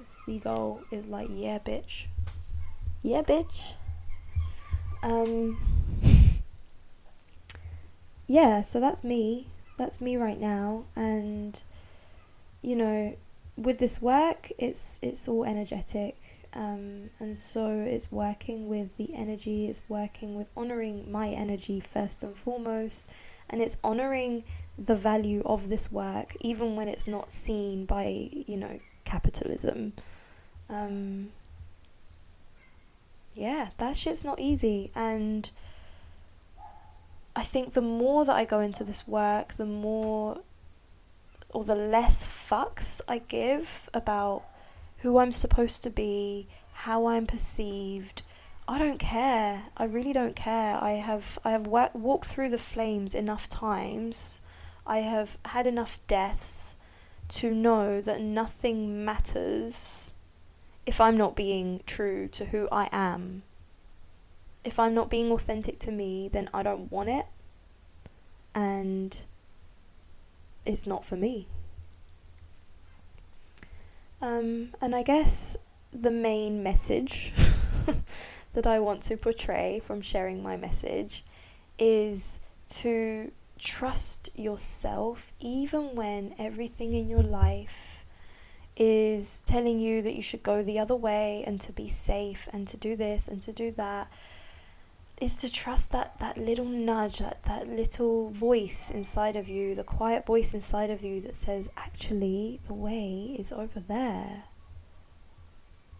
seagull 0.06 0.82
is 0.90 1.06
like, 1.06 1.28
yeah, 1.30 1.58
bitch. 1.58 2.06
Yeah, 3.02 3.22
bitch. 3.22 3.74
Um, 5.02 5.56
yeah, 8.26 8.60
so 8.62 8.80
that's 8.80 9.04
me. 9.04 9.46
That's 9.78 10.00
me 10.00 10.16
right 10.16 10.40
now. 10.40 10.84
And, 10.94 11.62
you 12.62 12.76
know, 12.76 13.16
with 13.56 13.78
this 13.78 14.00
work, 14.02 14.50
it's 14.58 14.98
it's 15.02 15.28
all 15.28 15.44
energetic. 15.44 16.16
Um, 16.54 17.10
and 17.18 17.36
so 17.36 17.68
it's 17.68 18.10
working 18.10 18.66
with 18.68 18.96
the 18.96 19.14
energy, 19.14 19.66
it's 19.68 19.82
working 19.90 20.36
with 20.36 20.48
honoring 20.56 21.10
my 21.12 21.28
energy 21.28 21.80
first 21.80 22.22
and 22.22 22.34
foremost, 22.34 23.12
and 23.50 23.60
it's 23.60 23.76
honoring 23.84 24.42
the 24.78 24.94
value 24.94 25.42
of 25.44 25.68
this 25.68 25.92
work, 25.92 26.34
even 26.40 26.74
when 26.74 26.88
it's 26.88 27.06
not 27.06 27.30
seen 27.30 27.84
by, 27.84 28.30
you 28.46 28.56
know, 28.56 28.80
capitalism. 29.04 29.92
Um, 30.70 31.28
yeah, 33.34 33.68
that 33.76 33.96
shit's 33.96 34.24
not 34.24 34.40
easy. 34.40 34.90
And 34.94 35.50
think 37.46 37.72
the 37.72 37.82
more 37.82 38.24
that 38.24 38.36
I 38.36 38.44
go 38.44 38.60
into 38.60 38.84
this 38.84 39.06
work, 39.06 39.54
the 39.54 39.66
more 39.66 40.42
or 41.50 41.64
the 41.64 41.74
less 41.74 42.26
fucks 42.26 43.00
I 43.08 43.18
give 43.18 43.88
about 43.94 44.44
who 44.98 45.18
I'm 45.18 45.32
supposed 45.32 45.82
to 45.84 45.90
be, 45.90 46.48
how 46.72 47.06
I'm 47.06 47.26
perceived. 47.26 48.22
I 48.68 48.78
don't 48.78 48.98
care. 48.98 49.66
I 49.76 49.84
really 49.84 50.12
don't 50.12 50.36
care. 50.36 50.76
I 50.82 50.92
have 50.92 51.38
I 51.44 51.52
have 51.52 51.66
wa- 51.66 51.88
walked 51.94 52.26
through 52.26 52.50
the 52.50 52.58
flames 52.58 53.14
enough 53.14 53.48
times. 53.48 54.40
I 54.86 54.98
have 54.98 55.38
had 55.46 55.66
enough 55.66 56.04
deaths 56.06 56.76
to 57.28 57.54
know 57.54 58.00
that 58.00 58.20
nothing 58.20 59.04
matters 59.04 60.12
if 60.84 61.00
I'm 61.00 61.16
not 61.16 61.34
being 61.34 61.80
true 61.86 62.28
to 62.28 62.46
who 62.46 62.68
I 62.70 62.88
am. 62.92 63.42
If 64.64 64.78
I'm 64.78 64.94
not 64.94 65.10
being 65.10 65.30
authentic 65.30 65.78
to 65.80 65.92
me, 65.92 66.28
then 66.28 66.48
I 66.52 66.62
don't 66.62 66.90
want 66.90 67.08
it. 67.08 67.26
And 68.56 69.22
it's 70.64 70.86
not 70.86 71.04
for 71.04 71.16
me. 71.16 71.46
Um, 74.20 74.70
and 74.80 74.94
I 74.94 75.02
guess 75.02 75.56
the 75.92 76.10
main 76.10 76.62
message 76.62 77.32
that 78.54 78.66
I 78.66 78.80
want 78.80 79.02
to 79.02 79.16
portray 79.16 79.78
from 79.78 80.00
sharing 80.00 80.42
my 80.42 80.56
message 80.56 81.22
is 81.78 82.38
to 82.68 83.30
trust 83.58 84.30
yourself 84.34 85.32
even 85.38 85.94
when 85.94 86.34
everything 86.38 86.94
in 86.94 87.08
your 87.08 87.22
life 87.22 88.04
is 88.76 89.40
telling 89.42 89.80
you 89.80 90.02
that 90.02 90.14
you 90.14 90.22
should 90.22 90.42
go 90.42 90.62
the 90.62 90.78
other 90.78 90.96
way 90.96 91.42
and 91.46 91.60
to 91.60 91.72
be 91.72 91.88
safe 91.88 92.48
and 92.52 92.68
to 92.68 92.76
do 92.76 92.96
this 92.96 93.28
and 93.28 93.40
to 93.42 93.52
do 93.52 93.70
that 93.70 94.10
is 95.20 95.36
to 95.36 95.50
trust 95.50 95.92
that, 95.92 96.18
that 96.18 96.36
little 96.36 96.66
nudge, 96.66 97.18
that, 97.18 97.42
that 97.44 97.68
little 97.68 98.30
voice 98.30 98.90
inside 98.90 99.34
of 99.34 99.48
you, 99.48 99.74
the 99.74 99.84
quiet 99.84 100.26
voice 100.26 100.52
inside 100.52 100.90
of 100.90 101.02
you 101.02 101.20
that 101.22 101.34
says, 101.34 101.70
actually, 101.76 102.60
the 102.66 102.74
way 102.74 103.34
is 103.38 103.52
over 103.52 103.80
there. 103.80 104.44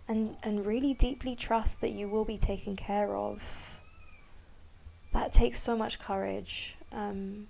And, 0.09 0.37
and 0.42 0.64
really 0.64 0.94
deeply 0.94 1.35
trust 1.35 1.81
that 1.81 1.90
you 1.90 2.09
will 2.09 2.24
be 2.24 2.38
taken 2.38 2.76
care 2.76 3.16
of. 3.16 3.81
That 5.12 5.33
takes 5.33 5.61
so 5.61 5.76
much 5.76 5.98
courage. 5.98 6.76
Um, 6.92 7.48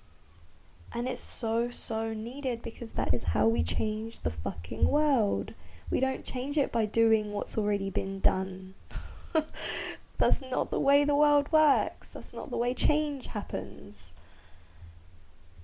and 0.95 1.09
it's 1.09 1.21
so, 1.21 1.69
so 1.71 2.15
needed 2.15 2.63
because 2.63 2.93
that 2.93 3.13
is 3.13 3.25
how 3.25 3.49
we 3.49 3.63
change 3.65 4.21
the 4.21 4.31
fucking 4.31 4.87
world. 4.87 5.53
We 5.91 6.01
don't 6.01 6.25
change 6.25 6.57
it 6.57 6.71
by 6.71 6.87
doing 6.87 7.33
what's 7.33 7.59
already 7.59 7.91
been 7.91 8.21
done. 8.21 8.75
That's 10.19 10.43
not 10.43 10.71
the 10.71 10.81
way 10.81 11.05
the 11.05 11.15
world 11.15 11.51
works. 11.53 12.13
That's 12.13 12.33
not 12.33 12.51
the 12.51 12.57
way 12.57 12.73
change 12.75 13.29
happens. 13.29 14.15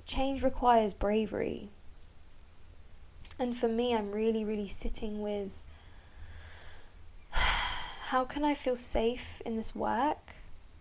Change 0.05 0.43
requires 0.43 0.93
bravery. 0.93 1.71
And 3.39 3.57
for 3.57 3.69
me, 3.69 3.95
I'm 3.95 4.13
really, 4.13 4.45
really 4.45 4.69
sitting 4.69 5.23
with 5.23 5.65
how 7.31 8.25
can 8.25 8.45
I 8.45 8.55
feel 8.55 8.77
safe 8.77 9.41
in 9.47 9.57
this 9.57 9.75
work? 9.75 10.35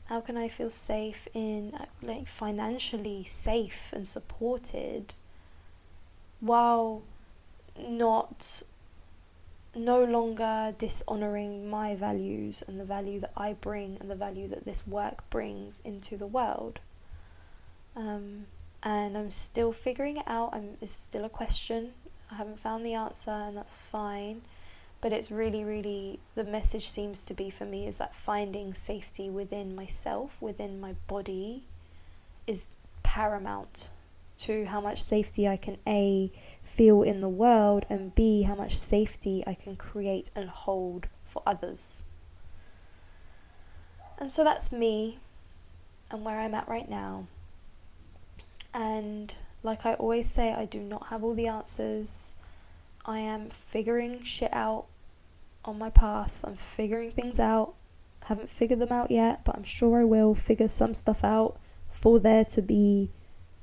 How 0.06 0.20
can 0.20 0.36
I 0.36 0.50
feel 0.50 0.70
safe 0.70 1.28
in, 1.34 1.74
uh, 1.74 1.86
like, 2.02 2.28
financially 2.28 3.24
safe 3.24 3.94
and 3.94 4.06
supported 4.06 5.16
while 6.42 7.04
not 7.80 8.64
no 9.76 10.04
longer 10.04 10.74
dishonoring 10.78 11.70
my 11.70 11.96
values 11.96 12.64
and 12.68 12.80
the 12.80 12.86
value 12.86 13.20
that 13.20 13.32
I 13.38 13.54
bring 13.54 13.98
and 14.00 14.10
the 14.10 14.16
value 14.16 14.48
that 14.50 14.66
this 14.66 14.86
work 14.86 15.30
brings 15.30 15.82
into 15.86 16.18
the 16.18 16.28
world. 16.28 16.82
Um, 17.96 18.48
and 18.84 19.18
I'm 19.18 19.32
still 19.32 19.72
figuring 19.72 20.18
it 20.18 20.28
out. 20.28 20.54
I'm, 20.54 20.78
it's 20.82 20.92
still 20.92 21.24
a 21.24 21.30
question. 21.30 21.92
I 22.32 22.36
haven't 22.36 22.60
found 22.60 22.86
the 22.86 22.94
answer, 22.94 23.32
and 23.32 23.56
that's 23.56 23.76
fine. 23.76 24.42
But 25.00 25.14
it's 25.14 25.32
really, 25.32 25.64
really 25.64 26.20
the 26.36 26.44
message 26.44 26.88
seems 26.88 27.26
to 27.26 27.34
be 27.34 27.50
for 27.50 27.66
me 27.66 27.88
is 27.88 27.98
that 27.98 28.14
finding 28.14 28.74
safety 28.74 29.30
within 29.30 29.76
myself, 29.76 30.42
within 30.42 30.80
my 30.80 30.96
body, 31.08 31.64
is 32.46 32.68
paramount 33.04 33.90
to 34.42 34.66
how 34.66 34.82
much 34.82 35.02
safety 35.02 35.48
I 35.48 35.58
can 35.58 35.78
A, 35.88 36.32
feel 36.64 37.04
in 37.04 37.22
the 37.22 37.30
world, 37.30 37.86
and 37.90 38.14
B, 38.16 38.44
how 38.44 38.56
much 38.56 38.78
safety 38.78 39.44
I 39.46 39.54
can 39.54 39.76
create 39.76 40.30
and 40.36 40.50
hold 40.50 41.08
for 41.24 41.44
others. 41.46 42.04
And 44.20 44.32
so 44.32 44.44
that's 44.44 44.72
me 44.72 45.20
and 46.12 46.24
where 46.24 46.40
I'm 46.40 46.54
at 46.54 46.68
right 46.68 46.90
now. 46.90 47.28
And 48.74 49.36
like 49.64 49.86
I 49.86 49.94
always 49.96 50.30
say, 50.30 50.54
I 50.54 50.66
do 50.66 50.80
not 50.80 51.08
have 51.08 51.24
all 51.24 51.34
the 51.34 51.48
answers. 51.48 52.38
I 53.06 53.20
am 53.20 53.50
figuring 53.50 54.24
shit 54.24 54.54
out 54.54 54.86
on 55.66 55.78
my 55.78 55.90
path. 55.90 56.42
I'm 56.44 56.56
figuring 56.56 57.12
things 57.12 57.40
out. 57.40 57.74
Haven't 58.26 58.50
figured 58.50 58.80
them 58.80 58.92
out 58.92 59.10
yet, 59.10 59.44
but 59.44 59.56
I'm 59.56 59.64
sure 59.64 60.02
I 60.02 60.04
will 60.04 60.36
figure 60.36 60.68
some 60.68 60.94
stuff 60.94 61.24
out 61.24 61.60
for 61.90 62.20
there 62.20 62.46
to 62.46 62.62
be 62.62 63.10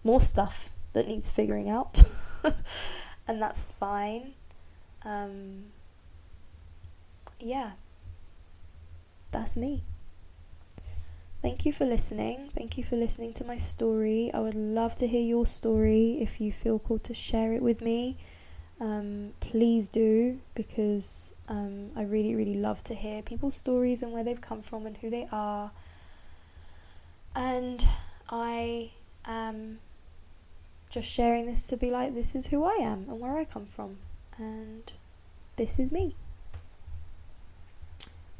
more 0.08 0.22
stuff 0.22 0.70
that 0.94 1.06
needs 1.06 1.30
figuring 1.30 1.68
out, 1.68 2.02
and 3.28 3.42
that's 3.42 3.62
fine. 3.64 4.32
Um, 5.04 5.64
yeah, 7.38 7.72
that's 9.30 9.54
me. 9.54 9.82
Thank 11.42 11.66
you 11.66 11.72
for 11.72 11.84
listening. 11.84 12.48
Thank 12.54 12.78
you 12.78 12.84
for 12.84 12.96
listening 12.96 13.34
to 13.34 13.44
my 13.44 13.56
story. 13.56 14.30
I 14.32 14.40
would 14.40 14.54
love 14.54 14.96
to 14.96 15.06
hear 15.06 15.20
your 15.20 15.44
story 15.44 16.16
if 16.22 16.40
you 16.40 16.52
feel 16.52 16.78
called 16.78 17.04
to 17.04 17.14
share 17.14 17.52
it 17.52 17.60
with 17.60 17.82
me. 17.82 18.16
Um, 18.80 19.34
please 19.40 19.90
do 19.90 20.40
because 20.54 21.34
um, 21.48 21.90
I 21.94 22.02
really, 22.02 22.34
really 22.34 22.54
love 22.54 22.82
to 22.84 22.94
hear 22.94 23.20
people's 23.20 23.56
stories 23.56 24.02
and 24.02 24.10
where 24.12 24.24
they've 24.24 24.40
come 24.40 24.62
from 24.62 24.86
and 24.86 24.96
who 24.96 25.10
they 25.10 25.28
are. 25.30 25.70
And 27.36 27.86
I 28.30 28.92
am 29.26 29.80
just 30.88 31.10
sharing 31.10 31.46
this 31.46 31.66
to 31.68 31.76
be 31.76 31.90
like, 31.90 32.14
this 32.14 32.34
is 32.34 32.48
who 32.48 32.64
I 32.64 32.76
am 32.80 33.06
and 33.08 33.20
where 33.20 33.36
I 33.36 33.44
come 33.44 33.66
from, 33.66 33.98
and 34.36 34.92
this 35.56 35.78
is 35.78 35.92
me. 35.92 36.14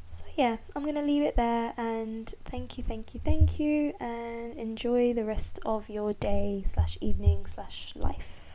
So, 0.05 0.25
yeah, 0.35 0.57
I'm 0.75 0.81
going 0.81 0.95
to 0.95 1.03
leave 1.03 1.21
it 1.21 1.35
there 1.35 1.73
and 1.77 2.33
thank 2.43 2.79
you, 2.79 2.83
thank 2.83 3.13
you, 3.13 3.19
thank 3.19 3.59
you, 3.59 3.93
and 3.99 4.55
enjoy 4.55 5.13
the 5.13 5.23
rest 5.23 5.59
of 5.67 5.87
your 5.87 6.13
day 6.13 6.63
slash 6.65 6.97
evening 6.99 7.45
slash 7.45 7.93
life. 7.95 8.48